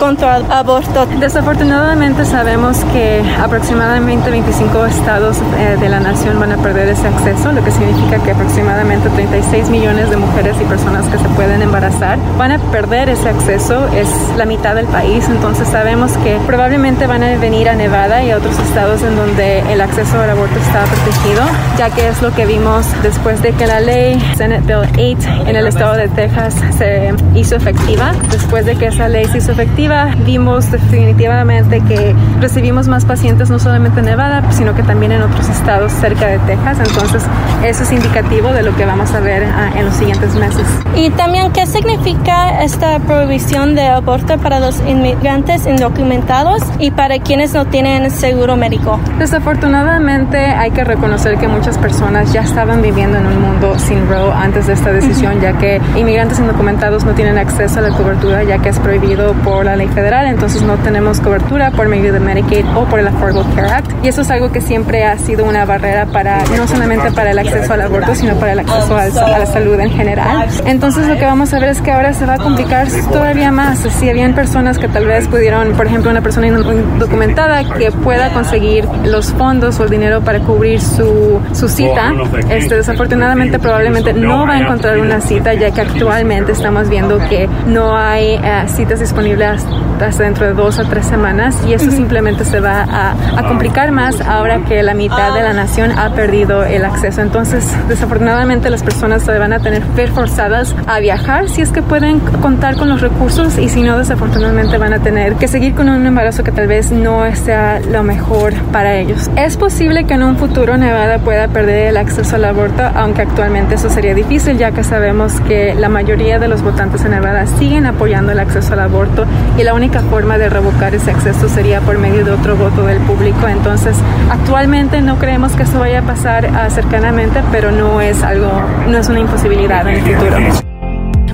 Contra 0.00 0.38
el 0.38 0.50
aborto. 0.50 1.06
Desafortunadamente 1.20 2.24
sabemos 2.24 2.78
que 2.92 3.22
aproximadamente 3.40 4.30
25 4.30 4.86
estados 4.86 5.36
eh, 5.58 5.76
de 5.78 5.88
la 5.88 6.00
nación 6.00 6.40
van 6.40 6.52
a 6.52 6.56
perder 6.56 6.88
ese 6.88 7.06
acceso, 7.06 7.52
lo 7.52 7.62
que 7.62 7.70
significa 7.70 8.18
que 8.18 8.32
aproximadamente 8.32 9.08
36 9.10 9.68
millones 9.70 10.10
de 10.10 10.16
mujeres 10.16 10.56
y 10.60 10.64
personas 10.64 11.06
que 11.06 11.18
se 11.18 11.28
pueden 11.30 11.62
embarazar 11.62 12.18
van 12.36 12.52
a 12.52 12.58
perder 12.58 13.08
ese 13.08 13.28
acceso, 13.28 13.86
es 13.94 14.08
la 14.36 14.44
mitad 14.44 14.74
del 14.74 14.86
país, 14.86 15.28
entonces 15.28 15.68
sabemos 15.68 16.12
que 16.18 16.38
probablemente 16.46 17.06
van 17.06 17.22
a 17.22 17.36
venir 17.36 17.68
a 17.68 17.74
Nevada 17.74 18.24
y 18.24 18.32
a 18.32 18.38
otros 18.38 18.58
estados 18.58 19.02
en 19.02 19.14
donde 19.14 19.60
el 19.72 19.80
acceso 19.80 20.20
al 20.20 20.30
aborto 20.30 20.58
está 20.58 20.84
protegido, 20.84 21.42
ya 21.78 21.90
que 21.90 22.08
es 22.08 22.20
lo 22.22 22.34
que 22.34 22.44
vimos 22.44 22.86
después 23.02 23.40
de 23.40 23.52
que 23.52 23.66
la 23.66 23.80
ley 23.80 24.20
Senate 24.36 24.62
Bill 24.66 25.18
8 25.18 25.48
en 25.48 25.54
el 25.54 25.66
estado 25.68 25.94
de 25.94 26.08
Texas 26.08 26.54
se 26.76 27.14
hizo 27.34 27.54
efectiva, 27.54 28.12
después 28.30 28.66
de 28.66 28.74
que 28.76 28.86
esa 28.86 29.08
ley 29.14 29.26
se 29.26 29.38
hizo 29.38 29.52
efectiva, 29.52 30.12
vimos 30.26 30.72
definitivamente 30.72 31.80
que 31.82 32.16
recibimos 32.40 32.88
más 32.88 33.04
pacientes 33.04 33.48
no 33.48 33.60
solamente 33.60 34.00
en 34.00 34.06
Nevada, 34.06 34.42
sino 34.50 34.74
que 34.74 34.82
también 34.82 35.12
en 35.12 35.22
otros 35.22 35.48
estados 35.48 35.92
cerca 35.92 36.26
de 36.26 36.40
Texas. 36.40 36.78
Entonces, 36.84 37.22
eso 37.64 37.84
es 37.84 37.92
indicativo 37.92 38.48
de 38.48 38.64
lo 38.64 38.74
que 38.74 38.84
vamos 38.84 39.12
a 39.12 39.20
ver 39.20 39.44
ah, 39.44 39.70
en 39.76 39.84
los 39.86 39.94
siguientes 39.94 40.34
meses. 40.34 40.66
Y 40.96 41.10
también, 41.10 41.52
¿qué 41.52 41.64
significa 41.64 42.64
esta 42.64 42.98
prohibición 42.98 43.76
de 43.76 43.86
aborto 43.86 44.36
para 44.38 44.58
los 44.58 44.80
inmigrantes 44.84 45.64
indocumentados 45.68 46.62
y 46.80 46.90
para 46.90 47.20
quienes 47.20 47.54
no 47.54 47.66
tienen 47.66 48.10
seguro 48.10 48.56
médico? 48.56 48.98
Desafortunadamente, 49.20 50.38
hay 50.38 50.72
que 50.72 50.82
reconocer 50.82 51.38
que 51.38 51.46
muchas 51.46 51.78
personas 51.78 52.32
ya 52.32 52.40
estaban 52.40 52.82
viviendo 52.82 53.18
en 53.18 53.26
un 53.26 53.40
mundo 53.40 53.78
sin 53.78 54.08
Roe 54.08 54.32
antes 54.32 54.66
de 54.66 54.72
esta 54.72 54.90
decisión, 54.90 55.40
ya 55.40 55.52
que 55.52 55.80
inmigrantes 55.96 56.40
indocumentados 56.40 57.04
no 57.04 57.12
tienen 57.12 57.38
acceso 57.38 57.78
a 57.78 57.82
la 57.82 57.90
cobertura, 57.90 58.42
ya 58.42 58.58
que 58.58 58.70
es 58.70 58.78
prohibido 58.80 59.03
por 59.44 59.64
la 59.64 59.76
ley 59.76 59.88
federal, 59.88 60.26
entonces 60.26 60.62
no 60.62 60.76
tenemos 60.78 61.20
cobertura 61.20 61.70
por 61.70 61.88
medio 61.88 62.12
de 62.12 62.20
Medicaid 62.20 62.64
o 62.74 62.84
por 62.84 62.98
el 62.98 63.08
Affordable 63.08 63.54
Care 63.54 63.70
Act. 63.70 64.04
Y 64.04 64.08
eso 64.08 64.22
es 64.22 64.30
algo 64.30 64.50
que 64.50 64.60
siempre 64.60 65.04
ha 65.04 65.18
sido 65.18 65.44
una 65.44 65.64
barrera 65.64 66.06
para, 66.06 66.42
no 66.56 66.66
solamente 66.66 67.12
para 67.12 67.30
el 67.32 67.38
acceso 67.38 67.72
al 67.74 67.82
aborto, 67.82 68.14
sino 68.14 68.34
para 68.36 68.52
el 68.52 68.60
acceso 68.60 68.96
a 68.96 69.38
la 69.38 69.46
salud 69.46 69.78
en 69.78 69.90
general. 69.90 70.48
Entonces 70.66 71.06
lo 71.06 71.16
que 71.16 71.24
vamos 71.24 71.52
a 71.52 71.58
ver 71.58 71.70
es 71.70 71.80
que 71.80 71.92
ahora 71.92 72.12
se 72.14 72.24
va 72.26 72.34
a 72.34 72.38
complicar 72.38 72.88
todavía 73.12 73.50
más. 73.50 73.78
Si 73.78 74.08
habían 74.08 74.34
personas 74.34 74.78
que 74.78 74.88
tal 74.88 75.06
vez 75.06 75.28
pudieron, 75.28 75.72
por 75.72 75.86
ejemplo, 75.86 76.10
una 76.10 76.22
persona 76.22 76.46
indocumentada 76.46 77.64
que 77.76 77.92
pueda 77.92 78.30
conseguir 78.32 78.86
los 79.04 79.32
fondos 79.32 79.78
o 79.80 79.84
el 79.84 79.90
dinero 79.90 80.22
para 80.22 80.40
cubrir 80.40 80.80
su, 80.80 81.40
su 81.52 81.68
cita, 81.68 82.12
este, 82.48 82.76
desafortunadamente 82.76 83.58
probablemente 83.58 84.12
no 84.12 84.46
va 84.46 84.54
a 84.54 84.60
encontrar 84.60 84.98
una 84.98 85.20
cita 85.20 85.54
ya 85.54 85.70
que 85.70 85.80
actualmente 85.80 86.52
estamos 86.52 86.88
viendo 86.88 87.18
que 87.28 87.48
no 87.66 87.96
hay 87.96 88.34
eh, 88.42 88.64
citas 88.68 88.93
disponibles 89.00 89.64
hasta 90.00 90.24
dentro 90.24 90.46
de 90.46 90.52
dos 90.52 90.78
o 90.78 90.84
tres 90.84 91.06
semanas 91.06 91.56
y 91.66 91.72
eso 91.72 91.90
simplemente 91.90 92.44
se 92.44 92.60
va 92.60 92.82
a, 92.82 93.12
a, 93.38 93.48
complicar 93.48 93.90
más 93.90 94.20
ahora 94.20 94.64
que 94.64 94.82
la 94.82 94.92
mitad 94.92 95.32
de 95.34 95.42
la 95.42 95.52
nación 95.52 95.92
ha 95.98 96.12
perdido 96.14 96.64
el 96.64 96.84
acceso. 96.84 97.22
Entonces, 97.22 97.72
desafortunadamente 97.88 98.70
las 98.70 98.82
personas 98.82 99.22
se 99.22 99.38
van 99.38 99.52
a 99.52 99.60
tener 99.60 99.82
ver 99.96 100.10
forzadas 100.10 100.74
a 100.86 100.98
viajar 101.00 101.48
si 101.48 101.62
es 101.62 101.70
que 101.70 101.82
pueden 101.82 102.20
contar 102.20 102.76
con 102.76 102.88
los 102.88 103.00
recursos 103.00 103.58
y 103.58 103.68
si 103.68 103.82
no, 103.82 103.98
desafortunadamente 103.98 104.78
van 104.78 104.92
a 104.92 104.98
tener 104.98 105.34
que 105.36 105.48
seguir 105.48 105.74
con 105.74 105.88
un 105.88 106.04
embarazo 106.04 106.44
que 106.44 106.52
tal 106.52 106.66
vez 106.66 106.90
no 106.90 107.24
sea 107.34 107.80
lo 107.80 108.02
mejor 108.02 108.54
para 108.72 108.96
ellos. 108.96 109.30
Es 109.36 109.56
posible 109.56 110.04
que 110.04 110.14
en 110.14 110.22
un 110.22 110.36
futuro 110.36 110.76
Nevada 110.76 111.18
pueda 111.18 111.48
perder 111.48 111.88
el 111.88 111.96
acceso 111.96 112.36
al 112.36 112.44
aborto, 112.44 112.82
aunque 112.94 113.22
actualmente 113.22 113.76
eso 113.76 113.88
sería 113.88 114.14
difícil 114.14 114.58
ya 114.58 114.72
que 114.72 114.84
sabemos 114.84 115.40
que 115.40 115.74
la 115.74 115.88
mayoría 115.88 116.38
de 116.38 116.48
los 116.48 116.62
votantes 116.62 117.04
en 117.04 117.12
Nevada 117.12 117.46
siguen 117.46 117.86
apoyando 117.86 118.32
el 118.32 118.40
acceso 118.40 118.72
al 118.72 118.80
aborto 118.84 119.24
y 119.58 119.62
la 119.62 119.74
única 119.74 120.00
forma 120.00 120.38
de 120.38 120.48
revocar 120.48 120.94
ese 120.94 121.10
acceso 121.10 121.48
sería 121.48 121.80
por 121.80 121.98
medio 121.98 122.24
de 122.24 122.30
otro 122.30 122.56
voto 122.56 122.86
del 122.86 122.98
público. 123.00 123.48
Entonces, 123.48 123.96
actualmente 124.30 125.00
no 125.00 125.18
creemos 125.18 125.52
que 125.52 125.64
eso 125.64 125.78
vaya 125.78 126.00
a 126.00 126.02
pasar 126.02 126.46
uh, 126.46 126.70
cercanamente, 126.70 127.42
pero 127.50 127.70
no 127.70 128.00
es 128.00 128.22
algo, 128.22 128.50
no 128.88 128.98
es 128.98 129.08
una 129.08 129.20
imposibilidad 129.20 129.86
en 129.88 129.96
el 129.96 130.02
futuro. 130.02 130.63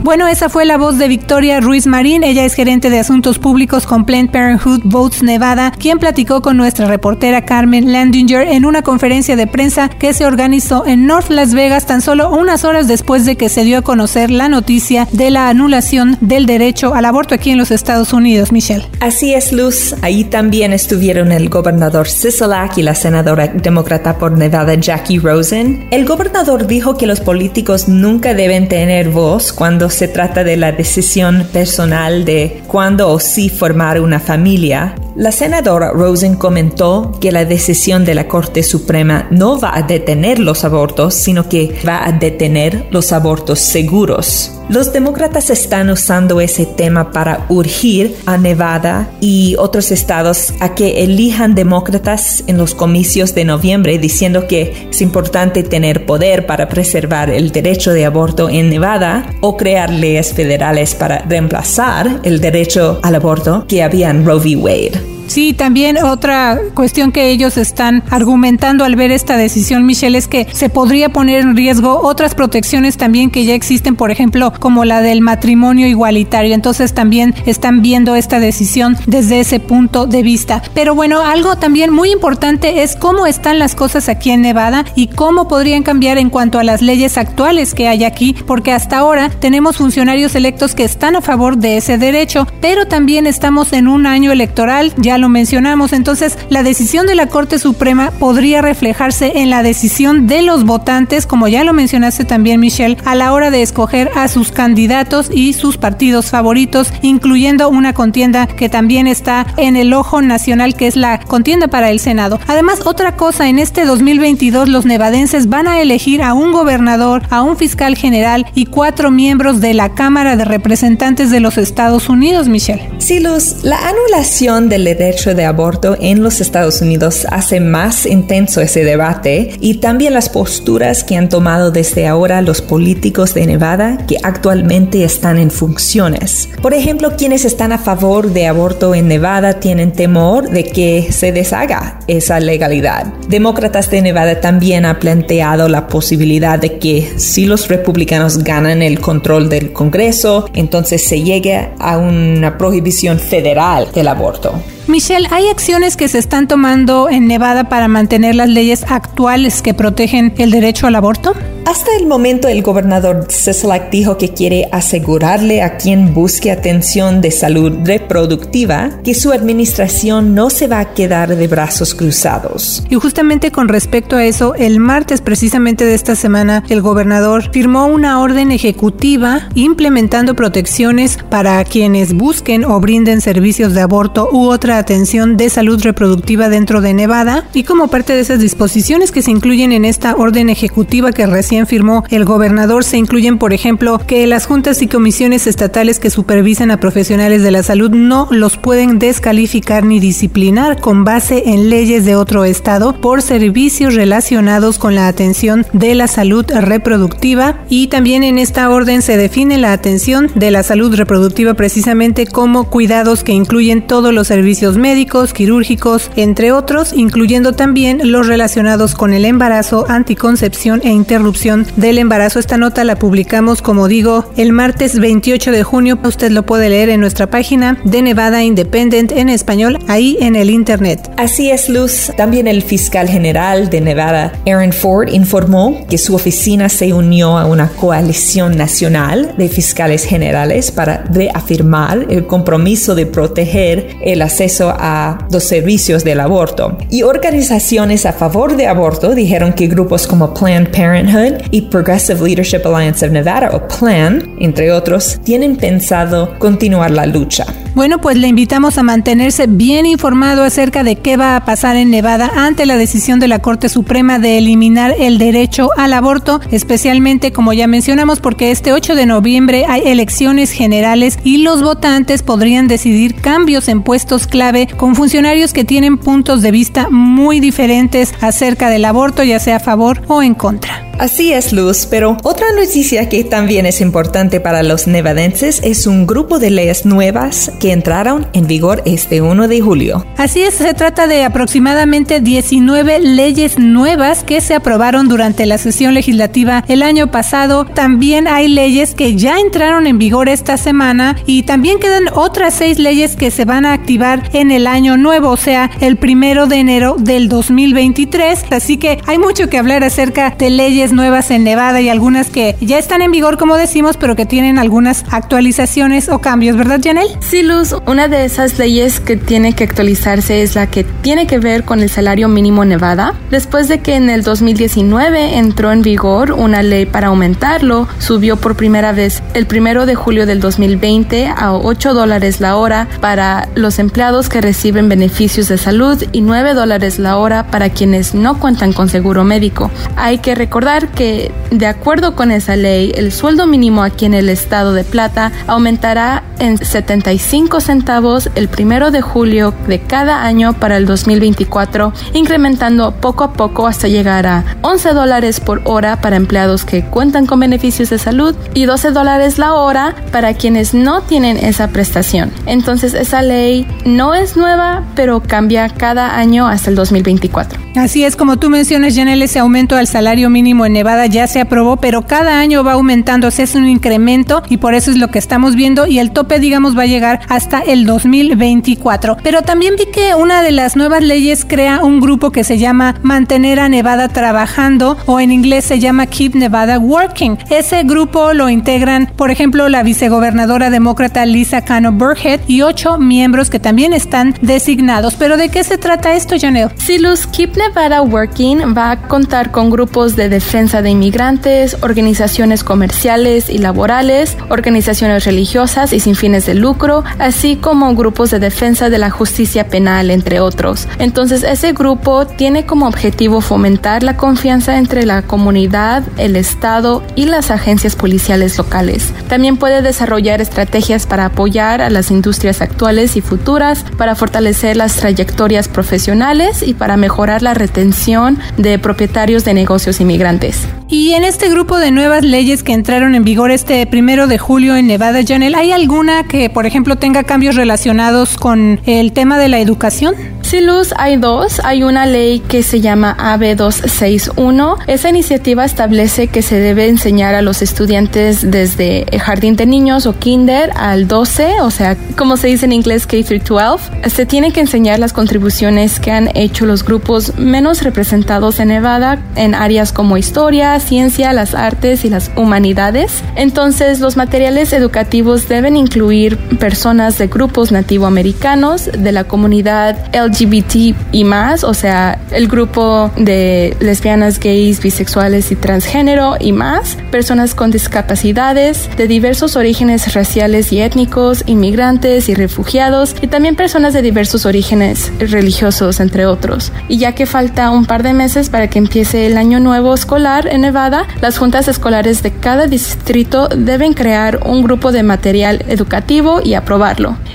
Bueno, 0.03 0.27
esa 0.29 0.49
fue 0.49 0.65
la 0.65 0.79
voz 0.79 0.97
de 0.97 1.09
Victoria 1.09 1.61
Ruiz 1.61 1.87
Marín. 1.87 2.25
Ella 2.25 2.47
es 2.47 2.55
gerente 2.55 2.89
de 2.89 2.99
asuntos 2.99 3.39
públicos 3.39 3.87
con 3.87 4.07
Planned 4.07 4.31
Parenthood 4.31 4.81
Votes 4.85 5.23
Nevada, 5.23 5.73
quien 5.73 5.99
platicó 5.99 6.41
con 6.41 6.57
nuestra 6.57 6.87
reportera 6.87 7.45
Carmen 7.45 7.93
Landinger 7.93 8.49
en 8.49 8.65
una 8.65 8.81
conferencia 8.81 9.37
de 9.37 9.47
prensa 9.47 9.91
que 9.91 10.15
se 10.15 10.25
organizó 10.25 10.87
en 10.87 11.07
North 11.07 11.29
Las 11.29 11.53
Vegas 11.53 11.85
tan 11.85 12.01
solo 12.01 12.31
unas 12.31 12.65
horas 12.65 12.89
después 12.89 13.27
de 13.27 13.37
que 13.37 13.51
se 13.51 13.63
dio 13.63 13.77
a 13.77 13.83
conocer 13.83 14.31
la 14.31 14.49
noticia 14.49 15.07
de 15.13 15.31
la 15.31 15.51
anulación 15.51 16.17
del 16.23 16.47
derecho 16.47 16.95
al 16.95 17.05
aborto 17.05 17.35
aquí 17.35 17.51
en 17.51 17.59
los 17.59 17.71
Estados 17.71 18.15
Unidos, 18.15 18.53
Michelle. 18.53 18.89
Así 19.01 19.35
es, 19.35 19.53
Luz. 19.53 19.95
Ahí 20.01 20.25
también 20.25 20.73
estuvieron 20.73 21.31
el 21.31 21.51
gobernador 21.51 22.09
Sisolak 22.09 22.79
y 22.79 22.83
la 22.83 22.95
senadora 22.95 23.49
demócrata 23.49 24.17
por 24.17 24.33
Nevada 24.33 24.75
Jackie 24.77 25.19
Rosen. 25.19 25.89
El 25.91 26.07
gobernador 26.07 26.67
dijo 26.67 26.97
que 26.97 27.07
los 27.07 27.21
políticos 27.21 27.87
nunca 27.87 28.33
deben 28.33 28.67
tener 28.67 29.11
voz 29.11 29.53
cuando 29.53 29.90
se 29.91 30.09
trata 30.09 30.45
de 30.45 30.57
la 30.57 30.73
decisión 30.73 31.47
personal 31.53 32.25
de 32.25 32.63
cuándo 32.67 33.11
o 33.11 33.21
si 33.21 33.49
formar 33.49 34.01
una 34.01 34.21
familia, 34.21 34.95
la 35.17 35.33
senadora 35.33 35.91
Rosen 35.91 36.37
comentó 36.37 37.13
que 37.21 37.33
la 37.33 37.45
decisión 37.45 38.05
de 38.05 38.15
la 38.15 38.29
Corte 38.29 38.63
Suprema 38.63 39.27
no 39.31 39.59
va 39.59 39.77
a 39.77 39.83
detener 39.83 40.39
los 40.39 40.65
abortos, 40.65 41.15
sino 41.15 41.49
que 41.49 41.81
va 41.87 42.07
a 42.07 42.13
detener 42.13 42.87
los 42.91 43.13
abortos 43.13 43.59
seguros. 43.59 44.53
Los 44.69 44.93
demócratas 44.93 45.51
están 45.51 45.91
usando 45.91 46.41
ese 46.41 46.65
tema 46.65 47.11
para 47.11 47.45
urgir 47.49 48.15
a 48.25 48.39
Nevada 48.39 49.11
y 49.21 49.57
otros 49.59 49.91
estados 49.91 50.55
a 50.61 50.77
que 50.77 51.03
elijan 51.03 51.57
demócratas 51.57 52.45
en 52.47 52.57
los 52.57 52.77
comicios 52.77 53.35
de 53.35 53.45
noviembre, 53.45 53.99
diciendo 53.99 54.47
que 54.47 54.89
es 54.89 55.01
importante 55.01 55.65
tener 55.65 56.07
poder 56.07 56.47
para 56.47 56.69
preservar 56.69 57.31
el 57.31 57.51
derecho 57.51 57.93
de 57.93 58.05
aborto 58.05 58.49
en 58.49 58.71
Nevada 58.71 59.35
o 59.41 59.57
crear 59.57 59.91
leyes 59.91 60.33
federales 60.33 60.95
para 60.95 61.19
reemplazar 61.23 62.21
el 62.23 62.41
derecho 62.41 63.01
al 63.03 63.17
aborto 63.17 63.65
que 63.67 63.83
había 63.83 64.11
en 64.11 64.25
Roe 64.25 64.39
v. 64.39 64.57
Wade. 64.57 65.10
Sí, 65.31 65.53
también 65.53 65.97
otra 66.03 66.59
cuestión 66.75 67.13
que 67.13 67.31
ellos 67.31 67.57
están 67.57 68.03
argumentando 68.11 68.85
al 68.85 68.97
ver 68.97 69.13
esta 69.13 69.37
decisión, 69.37 69.87
Michelle, 69.87 70.19
es 70.19 70.27
que 70.27 70.49
se 70.53 70.71
podría 70.71 71.11
poner 71.11 71.43
en 71.43 71.55
riesgo 71.55 72.01
otras 72.03 72.35
protecciones 72.35 72.97
también 72.97 73.31
que 73.31 73.45
ya 73.45 73.55
existen, 73.55 73.95
por 73.95 74.11
ejemplo, 74.11 74.53
como 74.59 74.85
la 74.85 75.03
del 75.03 75.21
matrimonio 75.21 75.87
igualitario. 75.87 76.53
Entonces 76.53 76.95
también 76.95 77.33
están 77.47 77.81
viendo 77.81 78.17
esta 78.17 78.41
decisión 78.41 78.97
desde 79.07 79.39
ese 79.39 79.61
punto 79.61 80.09
de 80.09 80.25
vista. 80.25 80.65
Pero 80.75 80.97
bueno, 80.97 81.21
algo 81.21 81.55
también 81.55 81.93
muy 81.93 82.11
importante 82.11 82.83
es 82.83 82.97
cómo 82.97 83.25
están 83.25 83.61
las 83.61 83.77
cosas 83.77 84.09
aquí 84.09 84.33
en 84.33 84.43
Nevada 84.43 84.85
y 84.97 85.07
cómo 85.07 85.47
podrían 85.47 85.85
cambiar 85.85 86.19
en 86.19 86.31
cuanto 86.31 86.59
a 86.59 86.65
las 86.65 86.83
leyes 86.83 87.17
actuales 87.17 87.73
que 87.73 87.87
hay 87.87 88.03
aquí, 88.03 88.35
porque 88.49 88.73
hasta 88.73 88.99
ahora 88.99 89.31
tenemos 89.39 89.77
funcionarios 89.77 90.35
electos 90.35 90.75
que 90.75 90.83
están 90.83 91.15
a 91.15 91.21
favor 91.21 91.57
de 91.57 91.77
ese 91.77 91.99
derecho, 91.99 92.49
pero 92.61 92.89
también 92.89 93.29
estamos 93.29 93.73
en 93.73 93.87
un 93.87 94.09
año 94.09 94.33
electoral, 94.33 94.93
ya 94.97 95.20
lo 95.21 95.29
mencionamos. 95.29 95.93
Entonces, 95.93 96.39
la 96.49 96.63
decisión 96.63 97.07
de 97.07 97.15
la 97.15 97.27
Corte 97.27 97.59
Suprema 97.59 98.11
podría 98.11 98.63
reflejarse 98.63 99.33
en 99.37 99.51
la 99.51 99.63
decisión 99.63 100.27
de 100.27 100.43
los 100.43 100.65
votantes, 100.65 101.27
como 101.27 101.49
ya 101.49 101.65
lo 101.65 101.73
mencionaste 101.73 102.25
también, 102.25 102.61
Michelle, 102.61 102.97
a 103.05 103.15
la 103.15 103.33
hora 103.33 103.51
de 103.51 103.63
escoger 103.63 104.11
a 104.17 104.29
sus 104.29 104.51
candidatos 104.53 105.31
y 105.33 105.53
sus 105.53 105.77
partidos 105.77 106.31
favoritos, 106.31 106.93
incluyendo 107.03 107.69
una 107.69 107.93
contienda 107.93 108.47
que 108.47 108.69
también 108.69 109.07
está 109.07 109.47
en 109.57 109.77
el 109.77 109.93
ojo 109.93 110.23
nacional, 110.23 110.75
que 110.75 110.87
es 110.87 110.97
la 110.97 111.21
contienda 111.21 111.69
para 111.69 111.91
el 111.91 112.01
Senado. 112.01 112.41
Además, 112.47 112.81
otra 112.85 113.17
cosa, 113.17 113.49
en 113.49 113.59
este 113.59 113.85
2022 113.85 114.69
los 114.69 114.87
nevadenses 114.87 115.49
van 115.49 115.69
a 115.69 115.81
elegir 115.81 116.23
a 116.23 116.35
un 116.35 116.53
gobernador, 116.53 117.23
a 117.31 117.43
un 117.43 117.57
fiscal 117.57 117.97
general 117.97 118.47
y 118.55 118.67
cuatro 118.67 119.11
miembros 119.11 119.61
de 119.61 119.75
la 119.75 119.91
Cámara 119.91 120.37
de 120.37 120.45
Representantes 120.45 121.31
de 121.31 121.41
los 121.41 121.59
Estados 121.59 122.09
Unidos, 122.09 122.49
Michelle. 122.49 122.91
Sí, 122.99 123.21
Luz, 123.21 123.63
la 123.63 123.79
anulación 123.89 124.69
del 124.69 124.85
derecho 125.01 125.35
de 125.35 125.47
aborto 125.47 125.97
en 125.99 126.23
los 126.23 126.43
Estados 126.43 126.83
Unidos 126.83 127.27
hace 127.31 127.59
más 127.59 128.05
intenso 128.05 128.61
ese 128.61 128.85
debate 128.85 129.53
y 129.59 129.79
también 129.79 130.13
las 130.13 130.29
posturas 130.29 131.05
que 131.05 131.17
han 131.17 131.31
tomado 131.31 131.71
desde 131.71 132.07
ahora 132.07 132.43
los 132.43 132.61
políticos 132.61 133.33
de 133.33 133.47
Nevada 133.47 134.05
que 134.07 134.19
actualmente 134.23 135.03
están 135.03 135.39
en 135.39 135.51
funciones. 135.51 136.51
Por 136.61 136.75
ejemplo, 136.75 137.17
quienes 137.17 137.47
están 137.47 137.73
a 137.73 137.79
favor 137.79 138.31
de 138.31 138.47
aborto 138.47 138.95
en 138.95 139.09
Nevada 139.09 139.55
tienen 139.55 139.93
temor 139.93 140.51
de 140.51 140.65
que 140.65 141.11
se 141.11 141.33
deshaga 141.33 142.01
esa 142.07 142.39
legalidad. 142.39 143.07
Demócratas 143.27 143.91
de 143.91 144.03
Nevada 144.03 144.43
también 144.43 144.85
han 144.85 144.99
planteado 144.99 145.71
la 145.71 145.87
posibilidad 145.87 146.59
de 146.59 146.79
que 146.79 147.15
si 147.17 147.47
los 147.47 147.69
republicanos 147.69 148.45
ganan 148.45 148.83
el 148.83 149.01
control 149.01 149.49
del 149.49 149.73
Congreso, 149.73 150.51
entonces 150.53 151.03
se 151.05 151.23
llegue 151.23 151.71
a 151.79 151.97
una 151.97 152.59
prohibición 152.59 153.19
federal 153.19 153.89
del 153.95 154.09
aborto. 154.09 154.53
Michelle, 154.91 155.29
¿hay 155.31 155.49
acciones 155.49 155.97
que 155.97 156.09
se 156.09 156.19
están 156.19 156.49
tomando 156.49 157.09
en 157.09 157.29
Nevada 157.29 157.69
para 157.69 157.87
mantener 157.87 158.35
las 158.35 158.49
leyes 158.49 158.85
actuales 158.89 159.63
que 159.63 159.73
protegen 159.73 160.35
el 160.37 160.51
derecho 160.51 160.89
al 160.89 160.97
aborto? 160.97 161.33
Hasta 161.67 161.95
el 161.97 162.07
momento 162.07 162.49
el 162.49 162.63
gobernador 162.63 163.27
Sisolak 163.29 163.91
dijo 163.91 164.17
que 164.17 164.31
quiere 164.31 164.69
asegurarle 164.73 165.63
a 165.63 165.77
quien 165.77 166.15
busque 166.15 166.51
atención 166.51 167.21
de 167.21 167.31
salud 167.31 167.73
reproductiva 167.85 168.91
que 169.05 169.15
su 169.15 169.31
administración 169.31 170.35
no 170.35 170.51
se 170.51 170.67
va 170.67 170.81
a 170.81 170.95
quedar 170.95 171.37
de 171.37 171.49
brazos 171.49 171.95
cruzados. 171.95 172.83
Y 172.89 172.95
justamente 172.97 173.53
con 173.53 173.69
respecto 173.69 174.17
a 174.17 174.25
eso, 174.25 174.55
el 174.55 174.81
martes 174.81 175.21
precisamente 175.21 175.85
de 175.85 175.95
esta 175.95 176.17
semana, 176.17 176.65
el 176.69 176.81
gobernador 176.81 177.51
firmó 177.53 177.87
una 177.87 178.21
orden 178.21 178.51
ejecutiva 178.53 179.49
implementando 179.55 180.35
protecciones 180.35 181.19
para 181.29 181.63
quienes 181.65 182.15
busquen 182.15 182.65
o 182.65 182.81
brinden 182.81 183.21
servicios 183.21 183.75
de 183.75 183.83
aborto 183.83 184.29
u 184.33 184.49
otra 184.49 184.79
atención 184.79 185.37
de 185.37 185.51
salud 185.51 185.81
reproductiva 185.83 186.49
dentro 186.49 186.81
de 186.81 186.95
Nevada. 186.95 187.45
Y 187.53 187.65
como 187.65 187.89
parte 187.89 188.15
de 188.15 188.21
esas 188.21 188.41
disposiciones 188.41 189.13
que 189.13 189.23
se 189.23 189.31
incluyen 189.31 189.73
en 189.73 189.85
esta 189.85 190.17
orden 190.17 190.49
ejecutiva 190.49 191.13
que 191.13 191.27
recibe 191.27 191.50
recién 191.51 191.67
firmó 191.67 192.05
el 192.11 192.25
gobernador 192.25 192.85
se 192.85 192.97
incluyen, 192.97 193.37
por 193.37 193.53
ejemplo, 193.53 193.99
que 194.07 194.25
las 194.29 194.47
juntas 194.47 194.83
y 194.83 194.87
comisiones 194.87 195.49
estatales 195.49 195.99
que 195.99 196.09
supervisan 196.09 196.71
a 196.71 196.79
profesionales 196.79 197.43
de 197.43 197.51
la 197.51 197.65
salud 197.65 197.91
no 197.91 198.29
los 198.31 198.57
pueden 198.57 199.01
descalificar 199.01 199.85
ni 199.85 199.99
disciplinar 199.99 200.81
con 200.81 201.03
base 201.03 201.43
en 201.47 201.69
leyes 201.69 202.05
de 202.05 202.15
otro 202.15 202.45
estado 202.45 203.01
por 203.01 203.21
servicios 203.21 203.97
relacionados 203.97 204.79
con 204.79 204.95
la 204.95 205.09
atención 205.09 205.67
de 205.73 205.97
la 205.97 206.07
salud 206.07 206.47
reproductiva. 206.49 207.65
Y 207.69 207.89
también 207.89 208.23
en 208.23 208.39
esta 208.39 208.71
orden 208.71 209.03
se 209.03 209.17
define 209.17 209.59
la 209.59 209.73
atención 209.73 210.31
de 210.37 210.53
la 210.53 210.63
salud 210.63 210.95
reproductiva 210.95 211.55
precisamente 211.55 212.27
como 212.29 212.71
cuidados 212.71 213.25
que 213.25 213.33
incluyen 213.33 213.89
todos 213.89 214.15
los 214.15 214.29
servicios 214.29 214.77
médicos, 214.77 215.33
quirúrgicos, 215.33 216.13
entre 216.15 216.53
otros, 216.53 216.93
incluyendo 216.93 217.55
también 217.55 218.13
los 218.13 218.29
relacionados 218.29 218.95
con 218.95 219.13
el 219.13 219.25
embarazo, 219.25 219.87
anticoncepción 219.89 220.81
e 220.85 220.91
interrupción 220.91 221.40
del 221.41 221.97
embarazo. 221.97 222.39
Esta 222.39 222.59
nota 222.59 222.85
la 222.85 222.97
publicamos, 222.97 223.63
como 223.63 223.89
digo, 223.89 224.31
el 224.37 224.53
martes 224.53 224.99
28 224.99 225.53
de 225.53 225.63
junio. 225.63 225.99
Usted 226.05 226.31
lo 226.31 226.45
puede 226.45 226.69
leer 226.69 226.91
en 226.91 227.01
nuestra 227.01 227.31
página 227.31 227.79
de 227.83 228.03
Nevada 228.03 228.43
Independent 228.45 229.11
en 229.13 229.31
español, 229.31 229.79
ahí 229.89 230.19
en 230.21 230.37
el 230.37 230.51
internet. 230.51 231.11
Así 231.17 231.51
es, 231.51 231.71
Luz. 231.71 232.13
También 232.19 232.47
el 232.47 232.61
fiscal 232.61 233.09
general 233.09 233.71
de 233.71 233.81
Nevada, 233.81 234.35
Aaron 234.47 234.75
Ford, 234.75 235.09
informó 235.09 235.87
que 235.89 235.97
su 235.97 236.15
oficina 236.15 236.69
se 236.69 236.93
unió 236.93 237.39
a 237.39 237.47
una 237.47 237.71
coalición 237.71 238.59
nacional 238.59 239.33
de 239.39 239.49
fiscales 239.49 240.05
generales 240.05 240.71
para 240.71 241.05
reafirmar 241.11 242.07
el 242.11 242.27
compromiso 242.27 242.95
de 242.95 243.07
proteger 243.07 243.97
el 244.03 244.21
acceso 244.21 244.75
a 244.79 245.27
los 245.31 245.45
servicios 245.45 246.05
del 246.05 246.21
aborto. 246.21 246.77
Y 246.91 247.03
organizaciones 247.03 248.05
a 248.05 248.13
favor 248.13 248.59
de 248.59 248.67
aborto 248.67 249.15
dijeron 249.15 249.55
que 249.55 249.69
grupos 249.69 250.07
como 250.07 250.35
Planned 250.35 250.71
Parenthood 250.71 251.30
y 251.51 251.63
Progressive 251.63 252.21
Leadership 252.23 252.63
Alliance 252.65 253.05
of 253.05 253.13
Nevada, 253.13 253.51
o 253.53 253.67
PLAN, 253.69 254.37
entre 254.41 254.73
otros, 254.73 255.21
tienen 255.25 255.57
pensado 255.57 256.39
continuar 256.39 256.91
la 256.91 257.07
lucha. 257.07 257.47
Bueno, 257.75 258.01
pues 258.01 258.17
le 258.17 258.27
invitamos 258.27 258.79
a 258.79 258.83
mantenerse 258.83 259.47
bien 259.47 259.87
informado 259.87 260.43
acerca 260.43 260.83
de 260.83 260.97
qué 260.97 261.17
va 261.17 261.37
a 261.37 261.45
pasar 261.45 261.77
en 261.77 261.91
Nevada 261.91 262.31
ante 262.35 262.67
la 262.67 262.77
decisión 262.77 263.21
de 263.21 263.29
la 263.29 263.39
Corte 263.39 263.69
Suprema 263.69 264.19
de 264.19 264.39
eliminar 264.39 264.93
el 264.99 265.19
derecho 265.19 265.69
al 265.77 265.93
aborto, 265.93 266.41
especialmente 266.51 267.33
como 267.33 267.53
ya 267.53 267.69
mencionamos, 267.69 268.19
porque 268.19 268.51
este 268.51 268.73
8 268.73 268.97
de 268.97 269.07
noviembre 269.07 269.67
hay 269.69 269.83
elecciones 269.87 270.51
generales 270.51 271.19
y 271.23 271.39
los 271.39 271.63
votantes 271.63 272.25
podrían 272.25 272.67
decidir 272.67 273.15
cambios 273.15 273.69
en 273.69 273.83
puestos 273.83 274.27
clave 274.27 274.67
con 274.77 274.97
funcionarios 274.97 275.53
que 275.53 275.65
tienen 275.65 275.97
puntos 275.97 276.43
de 276.43 276.51
vista 276.51 276.89
muy 276.91 277.39
diferentes 277.39 278.15
acerca 278.21 278.69
del 278.69 278.85
aborto, 278.85 279.23
ya 279.23 279.39
sea 279.39 279.57
a 279.57 279.61
favor 279.61 280.03
o 280.09 280.23
en 280.23 280.35
contra. 280.35 280.91
Así 281.01 281.33
es, 281.33 281.55
Luz, 281.55 281.87
pero 281.91 282.19
otra 282.25 282.53
noticia 282.53 283.09
que 283.09 283.25
también 283.25 283.65
es 283.65 283.81
importante 283.81 284.39
para 284.39 284.63
los 284.63 284.87
nevadenses 284.87 285.61
es 285.65 285.87
un 285.87 286.07
grupo 286.07 286.39
de 286.39 286.51
leyes 286.51 286.85
nuevas 286.85 287.53
que 287.61 287.73
entraron 287.73 288.27
en 288.33 288.49
vigor 288.49 288.83
este 288.87 289.21
1 289.23 289.47
de 289.47 289.61
julio. 289.61 290.05
Así 290.17 290.41
es, 290.41 290.55
se 290.55 290.75
trata 290.75 291.07
de 291.07 291.25
aproximadamente 291.25 292.21
19 292.21 292.99
leyes 292.99 293.59
nuevas 293.59 294.25
que 294.25 294.41
se 294.41 294.55
aprobaron 294.55 295.09
durante 295.09 295.47
la 295.47 295.59
sesión 295.59 295.95
legislativa 295.95 296.65
el 296.67 296.83
año 296.83 297.11
pasado. 297.11 297.67
También 297.67 298.27
hay 298.27 298.49
leyes 298.49 298.95
que 298.95 299.15
ya 299.15 299.39
entraron 299.39 299.87
en 299.87 299.99
vigor 299.99 300.29
esta 300.29 300.57
semana 300.57 301.17
y 301.27 301.45
también 301.45 301.79
quedan 301.79 302.05
otras 302.15 302.55
seis 302.55 302.79
leyes 302.79 303.15
que 303.15 303.31
se 303.31 303.45
van 303.45 303.67
a 303.67 303.75
activar 303.75 304.29
en 304.33 304.51
el 304.51 304.67
año 304.67 304.97
nuevo, 304.97 305.29
o 305.29 305.37
sea, 305.37 305.71
el 305.81 305.97
primero 305.97 306.47
de 306.47 306.57
enero 306.57 306.97
del 306.99 307.29
2023. 307.29 308.47
Así 308.51 308.79
que 308.79 308.99
hay 309.07 309.19
mucho 309.19 309.49
que 309.49 309.59
hablar 309.59 309.85
acerca 309.85 310.35
de 310.39 310.51
leyes 310.51 310.93
nuevas 310.93 311.31
en 311.31 311.45
Nevada 311.45 311.81
y 311.81 311.91
algunas 311.91 312.31
que 312.31 312.57
ya 312.61 312.79
están 312.79 313.03
en 313.03 313.13
vigor, 313.13 313.37
como 313.37 313.57
decimos, 313.57 313.99
pero 313.99 314.17
que 314.17 314.25
tienen 314.25 314.59
algunas 314.59 315.05
actualizaciones 315.11 316.09
o 316.09 316.21
cambios, 316.21 316.57
¿verdad, 316.57 316.81
Janel? 316.83 317.09
Sí, 317.21 317.43
Una 317.85 318.07
de 318.07 318.25
esas 318.25 318.61
leyes 318.61 319.01
que 319.01 319.17
tiene 319.17 319.55
que 319.55 319.65
actualizarse 319.65 320.41
es 320.41 320.55
la 320.55 320.69
que 320.69 320.85
tiene 320.85 321.27
que 321.27 321.41
ver 321.41 321.65
con 321.65 321.81
el 321.81 321.91
salario 321.91 322.29
mínimo 322.29 322.65
Nevada. 322.65 323.15
Después 323.31 323.67
de 323.67 323.81
que 323.81 323.97
en 323.97 324.09
el 324.09 324.23
2019 324.23 325.37
entró 325.37 325.73
en 325.73 325.83
vigor 325.83 326.31
una 326.31 326.63
ley 326.63 326.87
para 326.87 327.09
aumentarlo, 327.09 327.89
subió 327.99 328.37
por 328.37 328.55
primera 328.55 328.93
vez 328.93 329.21
el 329.35 329.47
primero 329.47 329.85
de 329.85 329.97
julio 329.97 330.27
del 330.27 330.39
2020 330.39 331.27
a 331.27 331.53
8 331.53 331.93
dólares 331.93 332.41
la 332.41 332.55
hora 332.55 332.87
para 333.01 333.49
los 333.57 333.81
empleados 333.81 334.29
que 334.29 334.41
reciben 334.41 334.89
beneficios 334.89 335.49
de 335.49 335.59
salud 335.59 336.01
y 336.13 336.21
9 336.21 336.55
dólares 336.55 337.01
la 337.01 337.17
hora 337.17 337.49
para 337.49 337.71
quienes 337.71 338.15
no 338.15 338.39
cuentan 338.39 338.73
con 338.73 338.89
seguro 338.89 339.25
médico. 339.25 339.73
Hay 339.97 340.19
que 340.19 340.37
recordar 340.37 340.89
que, 340.93 341.33
de 341.51 341.67
acuerdo 341.67 342.15
con 342.15 342.31
esa 342.31 342.55
ley, 342.55 342.93
el 342.95 343.11
sueldo 343.11 343.49
mínimo 343.49 343.83
aquí 343.83 344.07
en 344.07 344.15
el 344.15 344.29
estado 344.29 344.73
de 344.73 344.85
Plata 344.85 345.33
aumentará 345.49 346.23
en 346.39 346.57
75 346.57 347.40
centavos 347.61 348.31
el 348.35 348.49
primero 348.49 348.91
de 348.91 349.01
julio 349.01 349.53
de 349.67 349.81
cada 349.81 350.25
año 350.25 350.53
para 350.53 350.77
el 350.77 350.87
2024, 350.87 351.93
incrementando 352.15 352.93
poco 352.93 353.25
a 353.25 353.33
poco 353.33 353.67
hasta 353.67 353.89
llegar 353.89 354.27
a 354.27 354.45
11 354.63 354.91
dólares 354.91 355.41
por 355.41 355.63
hora 355.65 356.01
para 356.01 356.17
empleados 356.17 356.65
que 356.65 356.85
cuentan 356.85 357.27
con 357.27 357.41
beneficios 357.41 357.91
de 357.91 357.99
salud 357.99 358.37
y 358.55 358.67
12 358.67 358.93
dólares 358.93 359.39
la 359.39 359.55
hora 359.55 359.95
para 360.13 360.35
quienes 360.35 360.75
no 360.75 361.01
tienen 361.03 361.37
esa 361.39 361.69
prestación. 361.69 362.31
Entonces 362.47 362.95
esa 362.95 363.23
ley 363.23 363.67
no 363.85 364.15
es 364.15 364.37
nueva, 364.37 364.85
pero 364.95 365.21
cambia 365.21 365.69
cada 365.69 366.17
año 366.17 366.47
hasta 366.47 366.71
el 366.71 366.77
2024. 366.77 367.59
Así 367.77 368.05
es 368.05 368.17
como 368.17 368.37
tú 368.37 368.51
mencionas, 368.51 368.97
Janelle, 368.97 369.25
ese 369.25 369.39
aumento 369.39 369.77
al 369.77 369.87
salario 369.87 370.29
mínimo 370.29 370.67
en 370.67 370.73
Nevada 370.73 371.07
ya 371.07 371.27
se 371.27 371.41
aprobó, 371.41 371.77
pero 371.77 372.03
cada 372.03 372.41
año 372.41 372.65
va 372.65 372.73
aumentando, 372.73 373.29
o 373.29 373.31
sea, 373.31 373.45
es 373.45 373.55
un 373.55 373.67
incremento 373.67 374.43
y 374.49 374.57
por 374.57 374.75
eso 374.75 374.91
es 374.91 374.99
lo 374.99 375.09
que 375.09 375.19
estamos 375.19 375.55
viendo 375.55 375.87
y 375.87 375.99
el 376.01 376.11
tope, 376.11 376.41
digamos, 376.41 376.77
va 376.77 376.83
a 376.83 376.87
llegar 376.87 377.21
hasta 377.31 377.61
el 377.61 377.87
2024. 377.87 379.17
Pero 379.23 379.41
también 379.41 379.77
vi 379.79 379.87
que 379.87 380.15
una 380.15 380.43
de 380.43 380.51
las 380.51 380.77
nuevas 380.77 381.03
leyes 381.03 381.47
crea 381.49 381.83
un 381.83 382.01
grupo 382.01 382.31
que 382.33 382.45
se 382.45 382.59
llama 382.59 382.97
Mantener 383.03 383.61
a 383.61 383.69
Nevada 383.71 384.09
Trabajando 384.09 384.99
o 385.07 385.21
en 385.21 385.33
inglés 385.33 385.65
se 385.65 385.79
llama 385.79 386.07
Keep 386.07 386.35
Nevada 386.35 386.79
Working. 386.79 387.39
Ese 387.49 387.83
grupo 387.85 388.35
lo 388.35 388.49
integran, 388.49 389.07
por 389.17 389.31
ejemplo, 389.31 389.69
la 389.69 389.83
vicegobernadora 389.83 390.69
demócrata 390.71 391.25
Lisa 391.25 391.63
Cano 391.65 391.93
Burhead 391.93 392.41
y 392.47 392.63
ocho 392.63 392.99
miembros 392.99 393.49
que 393.49 393.61
también 393.61 393.93
están 393.93 394.35
designados. 394.43 395.15
Pero 395.15 395.37
¿de 395.37 395.49
qué 395.49 395.63
se 395.63 395.79
trata 395.79 396.15
esto, 396.15 396.37
Janelle? 396.39 396.75
Sí, 396.77 396.99
Luz, 396.99 397.27
Keep 397.29 397.57
Nevada 397.57 398.03
Working 398.03 398.75
va 398.77 398.91
a 398.91 399.03
contar 399.03 399.53
con 399.53 399.71
grupos 399.71 400.17
de 400.17 400.29
defensa 400.29 400.83
de 400.83 400.91
inmigrantes, 400.91 401.77
organizaciones 401.83 402.65
comerciales 402.65 403.49
y 403.49 403.59
laborales, 403.59 404.37
organizaciones 404.49 405.25
religiosas 405.25 405.93
y 405.93 406.01
sin 406.01 406.17
fines 406.17 406.47
de 406.47 406.55
lucro, 406.55 407.05
así 407.21 407.57
como 407.57 407.95
grupos 407.95 408.31
de 408.31 408.39
defensa 408.41 408.91
de 408.91 408.99
la 408.99 409.11
justicia 409.11 409.69
penal, 409.69 410.11
entre 410.11 410.41
otros. 410.41 410.89
Entonces, 410.99 411.45
ese 411.45 411.73
grupo 411.73 412.27
tiene 412.27 412.67
como 412.67 412.87
objetivo 412.87 413.41
fomentar 413.41 414.03
la 414.03 414.17
confianza 414.17 414.79
entre 414.79 415.07
la 415.07 415.23
comunidad, 415.23 416.03
el 416.17 416.37
Estado 416.37 417.03
y 417.15 417.27
las 417.27 417.51
agencias 417.51 417.95
policiales 417.95 418.59
locales. 418.59 419.13
También 419.29 419.57
puede 419.57 419.83
desarrollar 419.83 420.41
estrategias 420.41 421.07
para 421.07 421.27
apoyar 421.27 421.83
a 421.83 421.91
las 421.91 422.11
industrias 422.11 422.61
actuales 422.61 423.17
y 423.17 423.21
futuras, 423.21 423.85
para 423.97 424.15
fortalecer 424.15 424.77
las 424.77 424.97
trayectorias 424.97 425.69
profesionales 425.69 426.63
y 426.67 426.75
para 426.75 426.97
mejorar 426.97 427.43
la 427.43 427.55
retención 427.55 428.39
de 428.57 428.79
propietarios 428.79 429.45
de 429.45 429.55
negocios 429.55 430.01
inmigrantes. 430.01 430.67
Y 430.89 431.13
en 431.13 431.23
este 431.23 431.49
grupo 431.49 431.79
de 431.79 431.93
nuevas 431.93 432.25
leyes 432.25 432.65
que 432.65 432.73
entraron 432.73 433.15
en 433.15 433.23
vigor 433.23 433.53
este 433.53 433.87
primero 433.87 434.27
de 434.27 434.39
julio 434.39 434.75
en 434.75 434.89
Nevada, 434.89 435.21
Janel, 435.25 435.55
¿hay 435.55 435.71
alguna 435.71 436.25
que, 436.25 436.51
por 436.51 436.67
ejemplo, 436.67 436.97
tenga 436.97 437.10
cambios 437.13 437.57
relacionados 437.57 438.37
con 438.37 438.81
el 438.87 439.13
tema 439.13 439.39
de 439.39 439.49
la 439.49 439.61
educación? 439.61 440.15
Sí, 440.51 440.61
Luz, 440.61 440.93
hay 440.97 441.17
dos. 441.17 441.61
Hay 441.63 441.85
una 441.85 442.07
ley 442.07 442.41
que 442.41 442.65
se 442.65 442.81
llama 442.81 443.15
AB 443.17 443.55
261. 443.55 444.79
Esa 444.89 445.09
iniciativa 445.09 445.65
establece 445.65 446.27
que 446.27 446.43
se 446.43 446.59
debe 446.59 446.89
enseñar 446.89 447.37
a 447.37 447.43
los 447.43 447.63
estudiantes 447.63 448.51
desde 448.51 449.05
el 449.15 449.21
jardín 449.21 449.55
de 449.55 449.67
niños 449.67 450.07
o 450.07 450.19
kinder 450.19 450.73
al 450.75 451.07
12, 451.07 451.61
o 451.61 451.71
sea, 451.71 451.97
como 452.17 452.37
se 452.37 452.49
dice 452.49 452.67
en 452.67 452.73
inglés 452.73 453.07
K 453.07 453.19
12. 453.19 454.11
Se 454.11 454.27
tiene 454.27 454.51
que 454.51 454.61
enseñar 454.61 454.99
las 454.99 455.13
contribuciones 455.13 456.01
que 456.01 456.11
han 456.11 456.37
hecho 456.37 456.67
los 456.67 456.85
grupos 456.85 457.39
menos 457.39 457.83
representados 457.83 458.59
en 458.59 458.69
Nevada 458.69 459.23
en 459.37 459.55
áreas 459.55 459.93
como 459.93 460.17
historia, 460.17 460.81
ciencia, 460.81 461.33
las 461.33 461.55
artes 461.55 462.05
y 462.05 462.11
las 462.11 462.33
humanidades. 462.35 463.23
Entonces, 463.37 464.01
los 464.01 464.17
materiales 464.17 464.73
educativos 464.73 465.49
deben 465.49 465.77
incluir 465.77 466.39
personas 466.59 467.00
de 467.01 467.29
grupos 467.29 467.73
nativoamericanos, 467.73 468.91
de 468.93 469.13
la 469.13 469.25
comunidad 469.25 469.97
LGBT 470.15 470.95
y 471.13 471.25
más, 471.25 471.65
o 471.65 471.73
sea, 471.73 472.21
el 472.31 472.47
grupo 472.47 473.11
de 473.17 473.75
lesbianas, 473.81 474.39
gays, 474.39 474.83
bisexuales 474.83 475.51
y 475.51 475.57
transgénero 475.57 476.37
y 476.39 476.53
más, 476.53 476.99
personas 477.11 477.55
con 477.55 477.71
discapacidades, 477.71 478.91
de 478.99 479.09
diversos 479.09 479.57
orígenes 479.57 480.13
raciales 480.13 480.73
y 480.73 480.83
étnicos, 480.83 481.43
inmigrantes 481.47 482.29
y 482.29 482.35
refugiados, 482.35 483.17
y 483.23 483.29
también 483.29 483.57
personas 483.57 483.95
de 483.95 484.03
diversos 484.03 484.45
orígenes 484.45 485.11
religiosos, 485.19 486.01
entre 486.01 486.27
otros. 486.27 486.71
Y 486.87 486.99
ya 486.99 487.15
que 487.15 487.25
falta 487.25 487.71
un 487.71 487.87
par 487.87 488.03
de 488.03 488.13
meses 488.13 488.51
para 488.51 488.69
que 488.69 488.79
empiece 488.79 489.27
el 489.27 489.39
año 489.39 489.59
nuevo 489.59 489.95
escolar, 489.95 490.47
en 490.49 490.61
Nevada, 490.61 491.07
las 491.23 491.39
juntas 491.39 491.67
escolares 491.67 492.23
de 492.23 492.33
cada 492.33 492.67
distrito 492.67 493.49
deben 493.49 493.95
crear 493.95 494.41
un 494.45 494.63
grupo 494.63 494.93
de 494.93 495.03
material 495.03 495.65
educativo 495.69 496.41
y 496.45 496.55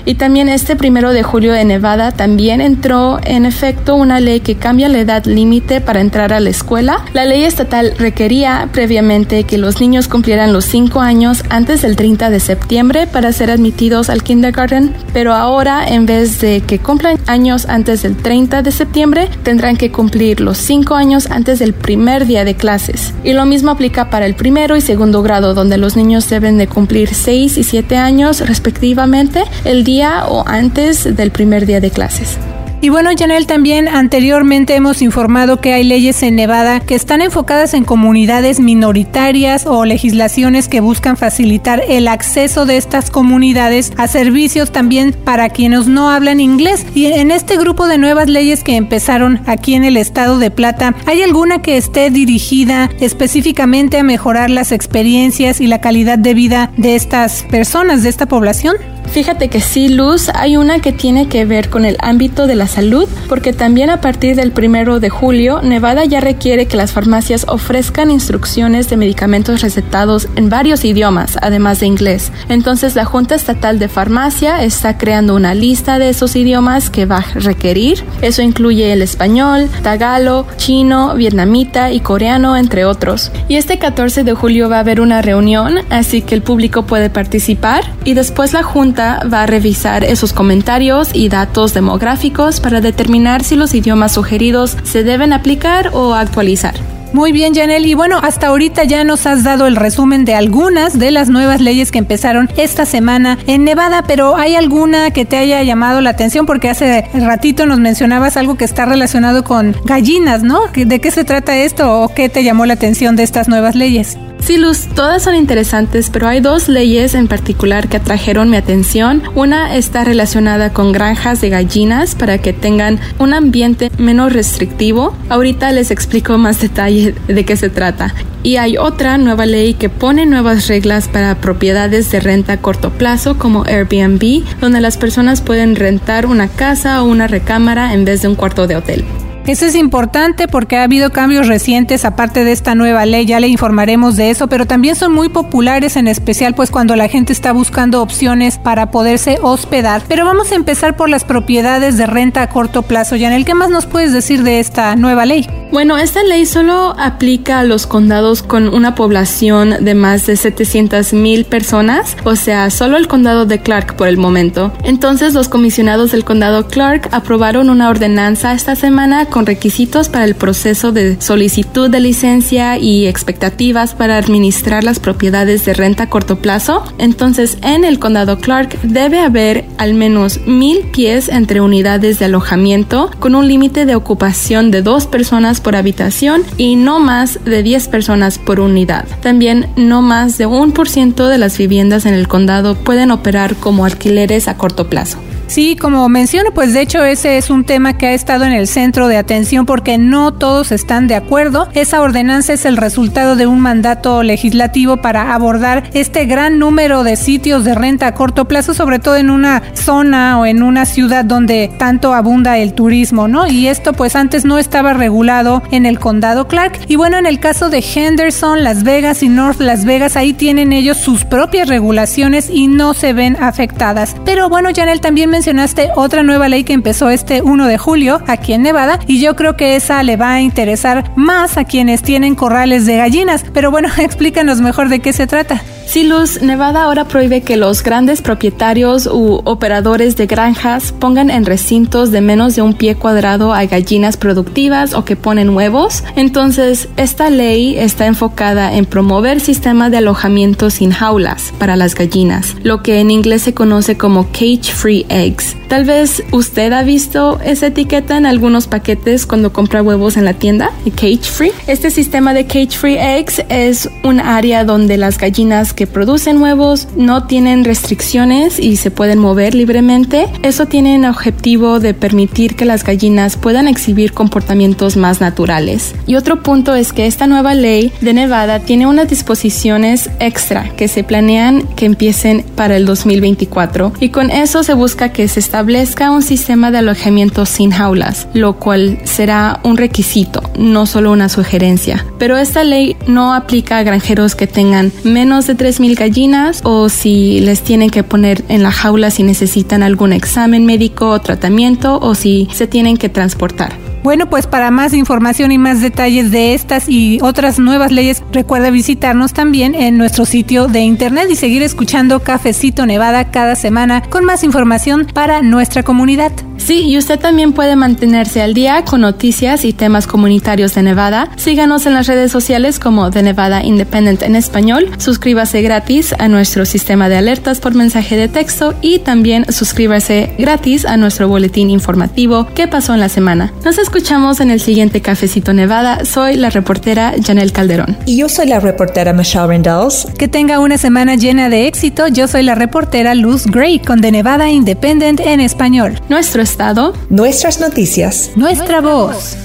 Y 0.04 0.14
también 0.14 0.48
este 0.48 0.76
primero 0.76 1.12
de 1.12 1.22
julio 1.22 1.54
en 1.54 1.68
Nevada 1.68 2.12
también 2.12 2.60
entró 2.60 3.18
en 3.24 3.46
efecto 3.46 3.94
una 3.94 4.20
ley 4.20 4.40
que 4.40 4.56
cambia 4.56 4.88
la 4.88 4.98
edad 4.98 5.24
límite 5.24 5.80
para 5.80 6.00
entrar 6.00 6.32
a 6.32 6.40
la 6.40 6.50
escuela. 6.50 7.04
La 7.12 7.24
ley 7.24 7.44
estatal 7.44 7.94
requería 7.98 8.68
previamente 8.72 9.44
que 9.44 9.58
los 9.58 9.80
niños 9.80 10.08
cumplieran 10.08 10.52
los 10.52 10.64
5 10.66 11.00
años 11.00 11.42
antes 11.48 11.82
del 11.82 11.96
30 11.96 12.30
de 12.30 12.40
septiembre 12.40 13.06
para 13.06 13.32
ser 13.32 13.50
admitidos 13.50 14.10
al 14.10 14.22
kindergarten, 14.22 14.94
pero 15.12 15.32
ahora 15.32 15.86
en 15.86 16.06
vez 16.06 16.40
de 16.40 16.60
que 16.60 16.78
cumplan 16.78 17.18
años 17.26 17.66
antes 17.68 18.02
del 18.02 18.16
30 18.16 18.62
de 18.62 18.72
septiembre, 18.72 19.28
tendrán 19.42 19.76
que 19.76 19.90
cumplir 19.90 20.40
los 20.40 20.58
5 20.58 20.94
años 20.94 21.30
antes 21.30 21.58
del 21.58 21.72
primer 21.72 22.26
día 22.26 22.44
de 22.44 22.54
clases. 22.54 23.14
Y 23.24 23.32
lo 23.32 23.46
mismo 23.46 23.70
aplica 23.70 24.10
para 24.10 24.26
el 24.26 24.34
primero 24.34 24.76
y 24.76 24.80
segundo 24.80 25.22
grado, 25.22 25.54
donde 25.54 25.78
los 25.78 25.96
niños 25.96 26.28
deben 26.28 26.58
de 26.58 26.66
cumplir 26.66 27.14
6 27.14 27.56
y 27.58 27.64
7 27.64 27.96
años 27.96 28.40
respectivamente 28.46 29.35
el 29.64 29.84
día 29.84 30.24
o 30.28 30.46
antes 30.46 31.16
del 31.16 31.30
primer 31.30 31.66
día 31.66 31.80
de 31.80 31.90
clases. 31.90 32.38
Y 32.82 32.90
bueno, 32.90 33.10
Janel, 33.18 33.46
también 33.46 33.88
anteriormente 33.88 34.74
hemos 34.74 35.00
informado 35.00 35.60
que 35.60 35.72
hay 35.72 35.82
leyes 35.82 36.22
en 36.22 36.36
Nevada 36.36 36.80
que 36.80 36.94
están 36.94 37.22
enfocadas 37.22 37.72
en 37.72 37.84
comunidades 37.84 38.60
minoritarias 38.60 39.66
o 39.66 39.86
legislaciones 39.86 40.68
que 40.68 40.80
buscan 40.80 41.16
facilitar 41.16 41.82
el 41.88 42.06
acceso 42.06 42.66
de 42.66 42.76
estas 42.76 43.10
comunidades 43.10 43.92
a 43.96 44.08
servicios 44.08 44.72
también 44.72 45.12
para 45.12 45.48
quienes 45.48 45.86
no 45.86 46.10
hablan 46.10 46.38
inglés. 46.38 46.86
Y 46.94 47.06
en 47.06 47.30
este 47.30 47.56
grupo 47.56 47.88
de 47.88 47.96
nuevas 47.96 48.28
leyes 48.28 48.62
que 48.62 48.76
empezaron 48.76 49.40
aquí 49.46 49.74
en 49.74 49.84
el 49.84 49.96
estado 49.96 50.38
de 50.38 50.50
Plata, 50.50 50.94
¿hay 51.06 51.22
alguna 51.22 51.62
que 51.62 51.78
esté 51.78 52.10
dirigida 52.10 52.90
específicamente 53.00 53.98
a 53.98 54.04
mejorar 54.04 54.50
las 54.50 54.70
experiencias 54.70 55.62
y 55.62 55.66
la 55.66 55.80
calidad 55.80 56.18
de 56.18 56.34
vida 56.34 56.70
de 56.76 56.94
estas 56.94 57.42
personas, 57.44 58.02
de 58.02 58.10
esta 58.10 58.26
población? 58.26 58.76
Fíjate 59.16 59.48
que 59.48 59.62
sí, 59.62 59.88
Luz, 59.88 60.28
hay 60.34 60.58
una 60.58 60.80
que 60.80 60.92
tiene 60.92 61.26
que 61.26 61.46
ver 61.46 61.70
con 61.70 61.86
el 61.86 61.96
ámbito 62.00 62.46
de 62.46 62.54
la 62.54 62.66
salud, 62.66 63.08
porque 63.30 63.54
también 63.54 63.88
a 63.88 64.02
partir 64.02 64.36
del 64.36 64.52
primero 64.52 65.00
de 65.00 65.08
julio, 65.08 65.62
Nevada 65.62 66.04
ya 66.04 66.20
requiere 66.20 66.66
que 66.66 66.76
las 66.76 66.92
farmacias 66.92 67.46
ofrezcan 67.48 68.10
instrucciones 68.10 68.90
de 68.90 68.98
medicamentos 68.98 69.62
recetados 69.62 70.28
en 70.36 70.50
varios 70.50 70.84
idiomas, 70.84 71.38
además 71.40 71.80
de 71.80 71.86
inglés. 71.86 72.30
Entonces, 72.50 72.94
la 72.94 73.06
Junta 73.06 73.34
Estatal 73.34 73.78
de 73.78 73.88
Farmacia 73.88 74.62
está 74.62 74.98
creando 74.98 75.34
una 75.34 75.54
lista 75.54 75.98
de 75.98 76.10
esos 76.10 76.36
idiomas 76.36 76.90
que 76.90 77.06
va 77.06 77.16
a 77.16 77.38
requerir. 77.40 78.04
Eso 78.20 78.42
incluye 78.42 78.92
el 78.92 79.00
español, 79.00 79.70
tagalo, 79.82 80.46
chino, 80.58 81.14
vietnamita 81.14 81.90
y 81.90 82.00
coreano, 82.00 82.54
entre 82.54 82.84
otros. 82.84 83.32
Y 83.48 83.56
este 83.56 83.78
14 83.78 84.24
de 84.24 84.34
julio 84.34 84.68
va 84.68 84.76
a 84.76 84.80
haber 84.80 85.00
una 85.00 85.22
reunión, 85.22 85.78
así 85.88 86.20
que 86.20 86.34
el 86.34 86.42
público 86.42 86.82
puede 86.82 87.08
participar 87.08 87.82
y 88.04 88.12
después 88.12 88.52
la 88.52 88.62
Junta 88.62 89.05
va 89.32 89.42
a 89.42 89.46
revisar 89.46 90.04
esos 90.04 90.32
comentarios 90.32 91.10
y 91.12 91.28
datos 91.28 91.74
demográficos 91.74 92.60
para 92.60 92.80
determinar 92.80 93.44
si 93.44 93.56
los 93.56 93.74
idiomas 93.74 94.12
sugeridos 94.12 94.76
se 94.84 95.02
deben 95.02 95.32
aplicar 95.32 95.90
o 95.92 96.14
actualizar. 96.14 96.74
Muy 97.12 97.32
bien, 97.32 97.54
Janel. 97.54 97.86
Y 97.86 97.94
bueno, 97.94 98.18
hasta 98.22 98.48
ahorita 98.48 98.84
ya 98.84 99.02
nos 99.04 99.26
has 99.26 99.42
dado 99.42 99.66
el 99.66 99.76
resumen 99.76 100.24
de 100.24 100.34
algunas 100.34 100.98
de 100.98 101.10
las 101.10 101.30
nuevas 101.30 101.60
leyes 101.60 101.90
que 101.90 101.98
empezaron 101.98 102.50
esta 102.58 102.84
semana 102.84 103.38
en 103.46 103.64
Nevada, 103.64 104.04
pero 104.06 104.36
¿hay 104.36 104.54
alguna 104.54 105.10
que 105.10 105.24
te 105.24 105.38
haya 105.38 105.62
llamado 105.62 106.00
la 106.00 106.10
atención? 106.10 106.44
Porque 106.44 106.68
hace 106.68 107.08
ratito 107.14 107.64
nos 107.64 107.78
mencionabas 107.78 108.36
algo 108.36 108.56
que 108.56 108.66
está 108.66 108.84
relacionado 108.84 109.44
con 109.44 109.74
gallinas, 109.84 110.42
¿no? 110.42 110.60
¿De 110.74 111.00
qué 111.00 111.10
se 111.10 111.24
trata 111.24 111.56
esto 111.56 112.02
o 112.02 112.08
qué 112.12 112.28
te 112.28 112.44
llamó 112.44 112.66
la 112.66 112.74
atención 112.74 113.16
de 113.16 113.22
estas 113.22 113.48
nuevas 113.48 113.74
leyes? 113.76 114.18
Sí, 114.46 114.58
Luz, 114.58 114.86
todas 114.94 115.24
son 115.24 115.34
interesantes, 115.34 116.08
pero 116.08 116.28
hay 116.28 116.38
dos 116.38 116.68
leyes 116.68 117.14
en 117.14 117.26
particular 117.26 117.88
que 117.88 117.96
atrajeron 117.96 118.48
mi 118.48 118.56
atención. 118.56 119.24
Una 119.34 119.74
está 119.74 120.04
relacionada 120.04 120.72
con 120.72 120.92
granjas 120.92 121.40
de 121.40 121.48
gallinas 121.48 122.14
para 122.14 122.38
que 122.38 122.52
tengan 122.52 123.00
un 123.18 123.34
ambiente 123.34 123.90
menos 123.98 124.32
restrictivo. 124.32 125.16
Ahorita 125.30 125.72
les 125.72 125.90
explico 125.90 126.38
más 126.38 126.60
detalle 126.60 127.16
de 127.26 127.44
qué 127.44 127.56
se 127.56 127.70
trata. 127.70 128.14
Y 128.44 128.58
hay 128.58 128.76
otra 128.76 129.18
nueva 129.18 129.46
ley 129.46 129.74
que 129.74 129.88
pone 129.88 130.26
nuevas 130.26 130.68
reglas 130.68 131.08
para 131.08 131.34
propiedades 131.40 132.12
de 132.12 132.20
renta 132.20 132.52
a 132.52 132.58
corto 132.58 132.90
plazo 132.90 133.38
como 133.38 133.64
Airbnb, 133.64 134.44
donde 134.60 134.80
las 134.80 134.96
personas 134.96 135.40
pueden 135.40 135.74
rentar 135.74 136.24
una 136.24 136.46
casa 136.46 137.02
o 137.02 137.06
una 137.06 137.26
recámara 137.26 137.94
en 137.94 138.04
vez 138.04 138.22
de 138.22 138.28
un 138.28 138.36
cuarto 138.36 138.68
de 138.68 138.76
hotel. 138.76 139.04
Eso 139.46 139.64
es 139.64 139.76
importante 139.76 140.48
porque 140.48 140.76
ha 140.76 140.82
habido 140.82 141.10
cambios 141.10 141.46
recientes 141.46 142.04
aparte 142.04 142.42
de 142.42 142.50
esta 142.50 142.74
nueva 142.74 143.06
ley, 143.06 143.26
ya 143.26 143.38
le 143.38 143.46
informaremos 143.46 144.16
de 144.16 144.30
eso, 144.30 144.48
pero 144.48 144.66
también 144.66 144.96
son 144.96 145.12
muy 145.12 145.28
populares 145.28 145.96
en 145.96 146.08
especial 146.08 146.54
pues 146.54 146.72
cuando 146.72 146.96
la 146.96 147.06
gente 147.06 147.32
está 147.32 147.52
buscando 147.52 148.02
opciones 148.02 148.58
para 148.58 148.90
poderse 148.90 149.38
hospedar. 149.40 150.02
Pero 150.08 150.24
vamos 150.24 150.50
a 150.50 150.56
empezar 150.56 150.96
por 150.96 151.08
las 151.08 151.22
propiedades 151.22 151.96
de 151.96 152.06
renta 152.06 152.42
a 152.42 152.48
corto 152.48 152.82
plazo. 152.82 153.14
Yanel, 153.14 153.44
¿qué 153.44 153.54
más 153.54 153.70
nos 153.70 153.86
puedes 153.86 154.12
decir 154.12 154.42
de 154.42 154.58
esta 154.58 154.96
nueva 154.96 155.26
ley? 155.26 155.46
Bueno, 155.70 155.96
esta 155.96 156.24
ley 156.24 156.44
solo 156.46 156.96
aplica 156.98 157.60
a 157.60 157.64
los 157.64 157.86
condados 157.86 158.42
con 158.42 158.68
una 158.68 158.94
población 158.94 159.84
de 159.84 159.94
más 159.94 160.26
de 160.26 160.36
700 160.36 161.12
mil 161.12 161.44
personas, 161.44 162.16
o 162.24 162.34
sea, 162.34 162.70
solo 162.70 162.96
el 162.96 163.06
condado 163.08 163.46
de 163.46 163.60
Clark 163.60 163.94
por 163.94 164.08
el 164.08 164.16
momento. 164.16 164.72
Entonces 164.82 165.34
los 165.34 165.48
comisionados 165.48 166.12
del 166.12 166.24
condado 166.24 166.66
Clark 166.66 167.08
aprobaron 167.12 167.70
una 167.70 167.90
ordenanza 167.90 168.52
esta 168.52 168.74
semana 168.74 169.26
con 169.36 169.44
requisitos 169.44 170.08
para 170.08 170.24
el 170.24 170.34
proceso 170.34 170.92
de 170.92 171.20
solicitud 171.20 171.90
de 171.90 172.00
licencia 172.00 172.78
y 172.78 173.06
expectativas 173.06 173.94
para 173.94 174.16
administrar 174.16 174.82
las 174.82 174.98
propiedades 174.98 175.66
de 175.66 175.74
renta 175.74 176.04
a 176.04 176.08
corto 176.08 176.36
plazo. 176.38 176.82
Entonces, 176.96 177.58
en 177.60 177.84
el 177.84 177.98
condado 177.98 178.38
Clark 178.38 178.80
debe 178.82 179.20
haber 179.20 179.66
al 179.76 179.92
menos 179.92 180.40
mil 180.46 180.86
pies 180.90 181.28
entre 181.28 181.60
unidades 181.60 182.18
de 182.18 182.24
alojamiento 182.24 183.10
con 183.18 183.34
un 183.34 183.46
límite 183.46 183.84
de 183.84 183.94
ocupación 183.94 184.70
de 184.70 184.80
dos 184.80 185.06
personas 185.06 185.60
por 185.60 185.76
habitación 185.76 186.42
y 186.56 186.76
no 186.76 186.98
más 186.98 187.38
de 187.44 187.62
10 187.62 187.88
personas 187.88 188.38
por 188.38 188.58
unidad. 188.58 189.04
También 189.20 189.68
no 189.76 190.00
más 190.00 190.38
de 190.38 190.46
un 190.46 190.72
por 190.72 190.88
ciento 190.88 191.28
de 191.28 191.36
las 191.36 191.58
viviendas 191.58 192.06
en 192.06 192.14
el 192.14 192.26
condado 192.26 192.74
pueden 192.74 193.10
operar 193.10 193.54
como 193.56 193.84
alquileres 193.84 194.48
a 194.48 194.56
corto 194.56 194.88
plazo. 194.88 195.18
Sí, 195.46 195.76
como 195.76 196.08
menciono, 196.08 196.50
pues 196.52 196.74
de 196.74 196.80
hecho 196.80 197.04
ese 197.04 197.38
es 197.38 197.50
un 197.50 197.64
tema 197.64 197.96
que 197.96 198.08
ha 198.08 198.12
estado 198.12 198.44
en 198.44 198.52
el 198.52 198.66
centro 198.66 199.06
de 199.08 199.16
atención 199.16 199.64
porque 199.64 199.96
no 199.96 200.34
todos 200.34 200.72
están 200.72 201.06
de 201.06 201.14
acuerdo. 201.14 201.68
Esa 201.72 202.02
ordenanza 202.02 202.52
es 202.52 202.64
el 202.64 202.76
resultado 202.76 203.36
de 203.36 203.46
un 203.46 203.60
mandato 203.60 204.22
legislativo 204.22 204.96
para 204.96 205.34
abordar 205.34 205.84
este 205.94 206.26
gran 206.26 206.58
número 206.58 207.04
de 207.04 207.16
sitios 207.16 207.64
de 207.64 207.74
renta 207.74 208.08
a 208.08 208.14
corto 208.14 208.46
plazo, 208.46 208.74
sobre 208.74 208.98
todo 208.98 209.16
en 209.16 209.30
una 209.30 209.62
zona 209.74 210.38
o 210.40 210.46
en 210.46 210.62
una 210.62 210.84
ciudad 210.84 211.24
donde 211.24 211.70
tanto 211.78 212.12
abunda 212.12 212.58
el 212.58 212.74
turismo, 212.74 213.28
¿no? 213.28 213.46
Y 213.46 213.68
esto 213.68 213.92
pues 213.92 214.16
antes 214.16 214.44
no 214.44 214.58
estaba 214.58 214.94
regulado 214.94 215.62
en 215.70 215.86
el 215.86 216.00
condado 216.00 216.48
Clark. 216.48 216.80
Y 216.88 216.96
bueno, 216.96 217.18
en 217.18 217.26
el 217.26 217.38
caso 217.38 217.70
de 217.70 217.84
Henderson, 217.94 218.64
Las 218.64 218.82
Vegas 218.82 219.22
y 219.22 219.28
North 219.28 219.60
Las 219.60 219.84
Vegas, 219.84 220.16
ahí 220.16 220.32
tienen 220.32 220.72
ellos 220.72 220.96
sus 220.98 221.24
propias 221.24 221.68
regulaciones 221.68 222.50
y 222.50 222.66
no 222.66 222.94
se 222.94 223.12
ven 223.12 223.36
afectadas. 223.40 224.16
Pero 224.24 224.48
bueno, 224.48 224.70
Janel 224.74 225.00
también 225.00 225.30
mencionaste 225.36 225.90
otra 225.96 226.22
nueva 226.22 226.48
ley 226.48 226.64
que 226.64 226.72
empezó 226.72 227.10
este 227.10 227.42
1 227.42 227.66
de 227.66 227.76
julio 227.76 228.22
aquí 228.26 228.54
en 228.54 228.62
Nevada 228.62 229.00
y 229.06 229.20
yo 229.20 229.36
creo 229.36 229.54
que 229.54 229.76
esa 229.76 230.02
le 230.02 230.16
va 230.16 230.32
a 230.32 230.40
interesar 230.40 231.12
más 231.14 231.58
a 231.58 231.64
quienes 231.64 232.00
tienen 232.00 232.34
corrales 232.34 232.86
de 232.86 232.96
gallinas. 232.96 233.44
Pero 233.52 233.70
bueno, 233.70 233.90
explícanos 233.98 234.62
mejor 234.62 234.88
de 234.88 235.00
qué 235.00 235.12
se 235.12 235.26
trata. 235.26 235.62
Sí, 235.86 236.02
Luz, 236.02 236.42
Nevada 236.42 236.82
ahora 236.82 237.06
prohíbe 237.06 237.42
que 237.42 237.56
los 237.56 237.82
grandes 237.82 238.20
propietarios 238.20 239.06
u 239.06 239.40
operadores 239.44 240.16
de 240.16 240.26
granjas 240.26 240.92
pongan 240.92 241.30
en 241.30 241.46
recintos 241.46 242.10
de 242.10 242.20
menos 242.20 242.56
de 242.56 242.62
un 242.62 242.74
pie 242.74 242.96
cuadrado 242.96 243.54
a 243.54 243.64
gallinas 243.66 244.16
productivas 244.16 244.94
o 244.94 245.04
que 245.04 245.14
ponen 245.14 245.50
huevos. 245.50 246.02
Entonces, 246.16 246.88
esta 246.96 247.30
ley 247.30 247.78
está 247.78 248.06
enfocada 248.06 248.74
en 248.74 248.84
promover 248.84 249.40
sistemas 249.40 249.92
de 249.92 249.98
alojamiento 249.98 250.70
sin 250.70 250.90
jaulas 250.90 251.54
para 251.58 251.76
las 251.76 251.94
gallinas, 251.94 252.56
lo 252.62 252.82
que 252.82 253.00
en 253.00 253.10
inglés 253.12 253.42
se 253.42 253.54
conoce 253.54 253.96
como 253.96 254.26
cage 254.32 254.72
free 254.72 255.06
eggs. 255.08 255.56
Tal 255.68 255.84
vez 255.84 256.22
usted 256.30 256.72
ha 256.72 256.82
visto 256.82 257.40
esa 257.44 257.68
etiqueta 257.68 258.16
en 258.16 258.26
algunos 258.26 258.66
paquetes 258.66 259.26
cuando 259.26 259.52
compra 259.52 259.82
huevos 259.82 260.16
en 260.16 260.24
la 260.24 260.34
tienda, 260.34 260.70
cage 260.94 261.24
free. 261.24 261.52
Este 261.66 261.90
sistema 261.90 262.34
de 262.34 262.46
cage 262.46 262.76
free 262.76 262.96
eggs 262.98 263.42
es 263.48 263.88
un 264.04 264.20
área 264.20 264.64
donde 264.64 264.96
las 264.96 265.18
gallinas 265.18 265.74
que 265.76 265.86
producen 265.86 266.42
huevos 266.42 266.88
no 266.96 267.24
tienen 267.24 267.64
restricciones 267.64 268.58
y 268.58 268.76
se 268.76 268.90
pueden 268.90 269.18
mover 269.18 269.54
libremente. 269.54 270.26
Eso 270.42 270.66
tiene 270.66 270.96
el 270.96 271.04
objetivo 271.04 271.78
de 271.78 271.94
permitir 271.94 272.56
que 272.56 272.64
las 272.64 272.82
gallinas 272.82 273.36
puedan 273.36 273.68
exhibir 273.68 274.12
comportamientos 274.12 274.96
más 274.96 275.20
naturales. 275.20 275.94
Y 276.06 276.16
otro 276.16 276.42
punto 276.42 276.74
es 276.74 276.92
que 276.92 277.06
esta 277.06 277.26
nueva 277.26 277.54
ley 277.54 277.92
de 278.00 278.14
Nevada 278.14 278.60
tiene 278.60 278.86
unas 278.86 279.08
disposiciones 279.08 280.10
extra 280.18 280.70
que 280.76 280.88
se 280.88 281.04
planean 281.04 281.62
que 281.76 281.86
empiecen 281.86 282.44
para 282.56 282.76
el 282.76 282.86
2024 282.86 283.92
y 284.00 284.08
con 284.08 284.30
eso 284.30 284.62
se 284.62 284.74
busca 284.74 285.12
que 285.12 285.28
se 285.28 285.40
establezca 285.40 286.10
un 286.10 286.22
sistema 286.22 286.70
de 286.70 286.78
alojamiento 286.78 287.44
sin 287.44 287.70
jaulas, 287.70 288.28
lo 288.32 288.58
cual 288.58 288.98
será 289.04 289.60
un 289.62 289.76
requisito, 289.76 290.42
no 290.58 290.86
solo 290.86 291.12
una 291.12 291.28
sugerencia. 291.28 292.06
Pero 292.18 292.38
esta 292.38 292.64
ley 292.64 292.96
no 293.06 293.34
aplica 293.34 293.78
a 293.78 293.82
granjeros 293.82 294.34
que 294.34 294.46
tengan 294.46 294.90
menos 295.04 295.46
de 295.46 295.54
3.000 295.66 295.98
gallinas 295.98 296.60
o 296.62 296.88
si 296.88 297.40
les 297.40 297.62
tienen 297.62 297.90
que 297.90 298.04
poner 298.04 298.44
en 298.48 298.62
la 298.62 298.70
jaula 298.70 299.10
si 299.10 299.24
necesitan 299.24 299.82
algún 299.82 300.12
examen 300.12 300.64
médico 300.64 301.10
o 301.10 301.20
tratamiento 301.20 301.98
o 302.00 302.14
si 302.14 302.48
se 302.52 302.68
tienen 302.68 302.96
que 302.96 303.08
transportar. 303.08 303.85
Bueno, 304.06 304.30
pues 304.30 304.46
para 304.46 304.70
más 304.70 304.94
información 304.94 305.50
y 305.50 305.58
más 305.58 305.80
detalles 305.80 306.30
de 306.30 306.54
estas 306.54 306.88
y 306.88 307.18
otras 307.22 307.58
nuevas 307.58 307.90
leyes, 307.90 308.22
recuerda 308.30 308.70
visitarnos 308.70 309.32
también 309.32 309.74
en 309.74 309.98
nuestro 309.98 310.24
sitio 310.26 310.68
de 310.68 310.78
internet 310.78 311.26
y 311.28 311.34
seguir 311.34 311.64
escuchando 311.64 312.20
Cafecito 312.20 312.86
Nevada 312.86 313.32
cada 313.32 313.56
semana 313.56 314.02
con 314.02 314.24
más 314.24 314.44
información 314.44 315.08
para 315.12 315.42
nuestra 315.42 315.82
comunidad. 315.82 316.30
Sí, 316.56 316.82
y 316.82 316.98
usted 316.98 317.20
también 317.20 317.52
puede 317.52 317.76
mantenerse 317.76 318.42
al 318.42 318.52
día 318.54 318.84
con 318.84 319.02
noticias 319.02 319.64
y 319.64 319.72
temas 319.72 320.08
comunitarios 320.08 320.74
de 320.74 320.82
Nevada. 320.82 321.28
Síganos 321.36 321.86
en 321.86 321.94
las 321.94 322.08
redes 322.08 322.32
sociales 322.32 322.80
como 322.80 323.10
The 323.10 323.22
Nevada 323.22 323.62
Independent 323.62 324.22
en 324.22 324.34
español. 324.34 324.90
Suscríbase 324.98 325.62
gratis 325.62 326.12
a 326.18 326.26
nuestro 326.26 326.64
sistema 326.64 327.08
de 327.08 327.18
alertas 327.18 327.60
por 327.60 327.74
mensaje 327.74 328.16
de 328.16 328.26
texto 328.28 328.74
y 328.82 328.98
también 328.98 329.46
suscríbase 329.52 330.34
gratis 330.38 330.86
a 330.86 330.96
nuestro 330.96 331.28
boletín 331.28 331.70
informativo 331.70 332.48
¿Qué 332.54 332.66
pasó 332.66 332.94
en 332.94 333.00
la 333.00 333.08
semana? 333.08 333.52
Nos 333.64 333.78
en 333.96 334.50
el 334.50 334.60
siguiente 334.60 335.00
Cafecito 335.00 335.54
Nevada. 335.54 336.04
Soy 336.04 336.36
la 336.36 336.50
reportera 336.50 337.14
Janelle 337.24 337.50
Calderón. 337.50 337.96
Y 338.04 338.18
yo 338.18 338.28
soy 338.28 338.46
la 338.46 338.60
reportera 338.60 339.14
Michelle 339.14 339.46
Rendells. 339.46 340.06
Que 340.18 340.28
tenga 340.28 340.60
una 340.60 340.76
semana 340.76 341.14
llena 341.14 341.48
de 341.48 341.66
éxito. 341.66 342.06
Yo 342.08 342.28
soy 342.28 342.42
la 342.42 342.54
reportera 342.54 343.14
Luz 343.14 343.46
Gray 343.46 343.78
con 343.78 344.02
The 344.02 344.12
Nevada 344.12 344.50
Independent 344.50 345.20
en 345.20 345.40
español. 345.40 345.98
Nuestro 346.10 346.42
estado, 346.42 346.92
nuestras 347.08 347.58
noticias, 347.58 348.32
nuestra 348.36 348.82
voz. 348.82 349.38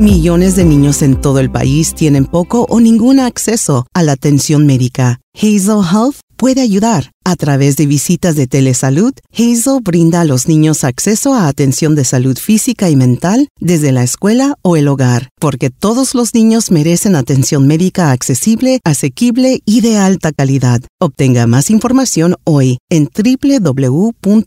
Millones 0.00 0.56
de 0.56 0.64
niños 0.64 1.02
en 1.02 1.20
todo 1.20 1.38
el 1.38 1.50
país 1.50 1.94
tienen 1.94 2.24
poco 2.26 2.66
o 2.68 2.80
ningún 2.80 3.20
acceso 3.20 3.86
a 3.94 4.02
la 4.02 4.12
atención 4.12 4.66
médica. 4.66 5.20
Hazel 5.34 5.84
Health 5.92 6.16
puede 6.40 6.62
ayudar. 6.62 7.12
A 7.22 7.36
través 7.36 7.76
de 7.76 7.84
visitas 7.84 8.34
de 8.34 8.46
telesalud, 8.46 9.12
Hazel 9.34 9.80
brinda 9.82 10.22
a 10.22 10.24
los 10.24 10.48
niños 10.48 10.84
acceso 10.84 11.34
a 11.34 11.48
atención 11.48 11.94
de 11.94 12.06
salud 12.06 12.38
física 12.38 12.88
y 12.88 12.96
mental 12.96 13.48
desde 13.60 13.92
la 13.92 14.02
escuela 14.02 14.56
o 14.62 14.76
el 14.76 14.88
hogar, 14.88 15.28
porque 15.38 15.68
todos 15.68 16.14
los 16.14 16.32
niños 16.32 16.70
merecen 16.70 17.14
atención 17.14 17.66
médica 17.66 18.10
accesible, 18.10 18.80
asequible 18.84 19.60
y 19.66 19.82
de 19.82 19.98
alta 19.98 20.32
calidad. 20.32 20.80
Obtenga 20.98 21.46
más 21.46 21.68
información 21.68 22.36
hoy 22.44 22.78
en 22.88 23.10
www.hazel.co 23.14 24.40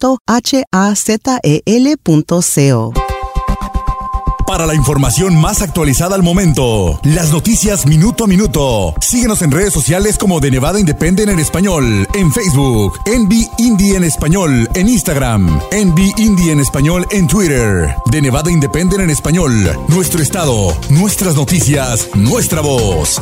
para 4.45 4.65
la 4.65 4.75
información 4.75 5.36
más 5.39 5.62
actualizada 5.62 6.15
al 6.15 6.23
momento. 6.23 6.99
Las 7.03 7.32
noticias 7.32 7.86
minuto 7.86 8.23
a 8.23 8.27
minuto. 8.27 8.93
Síguenos 8.99 9.41
en 9.41 9.51
redes 9.51 9.73
sociales 9.73 10.17
como 10.17 10.39
de 10.39 10.51
Nevada 10.51 10.79
Independent 10.79 11.29
en 11.29 11.39
español, 11.39 12.08
en 12.13 12.32
Facebook, 12.32 12.99
Envy 13.06 13.47
Indie 13.58 13.95
en 13.95 14.03
español, 14.03 14.69
en 14.73 14.89
Instagram, 14.89 15.60
Envy 15.71 16.13
Indie 16.17 16.51
en 16.51 16.60
español 16.60 17.08
en 17.12 17.27
Twitter, 17.27 17.95
de 18.12 18.21
Nevada 18.21 18.51
Independent 18.51 19.03
en 19.03 19.10
español, 19.10 19.53
nuestro 19.88 20.21
estado, 20.21 20.75
nuestras 20.89 21.36
noticias, 21.36 22.10
nuestra 22.15 22.62
voz. 22.62 23.21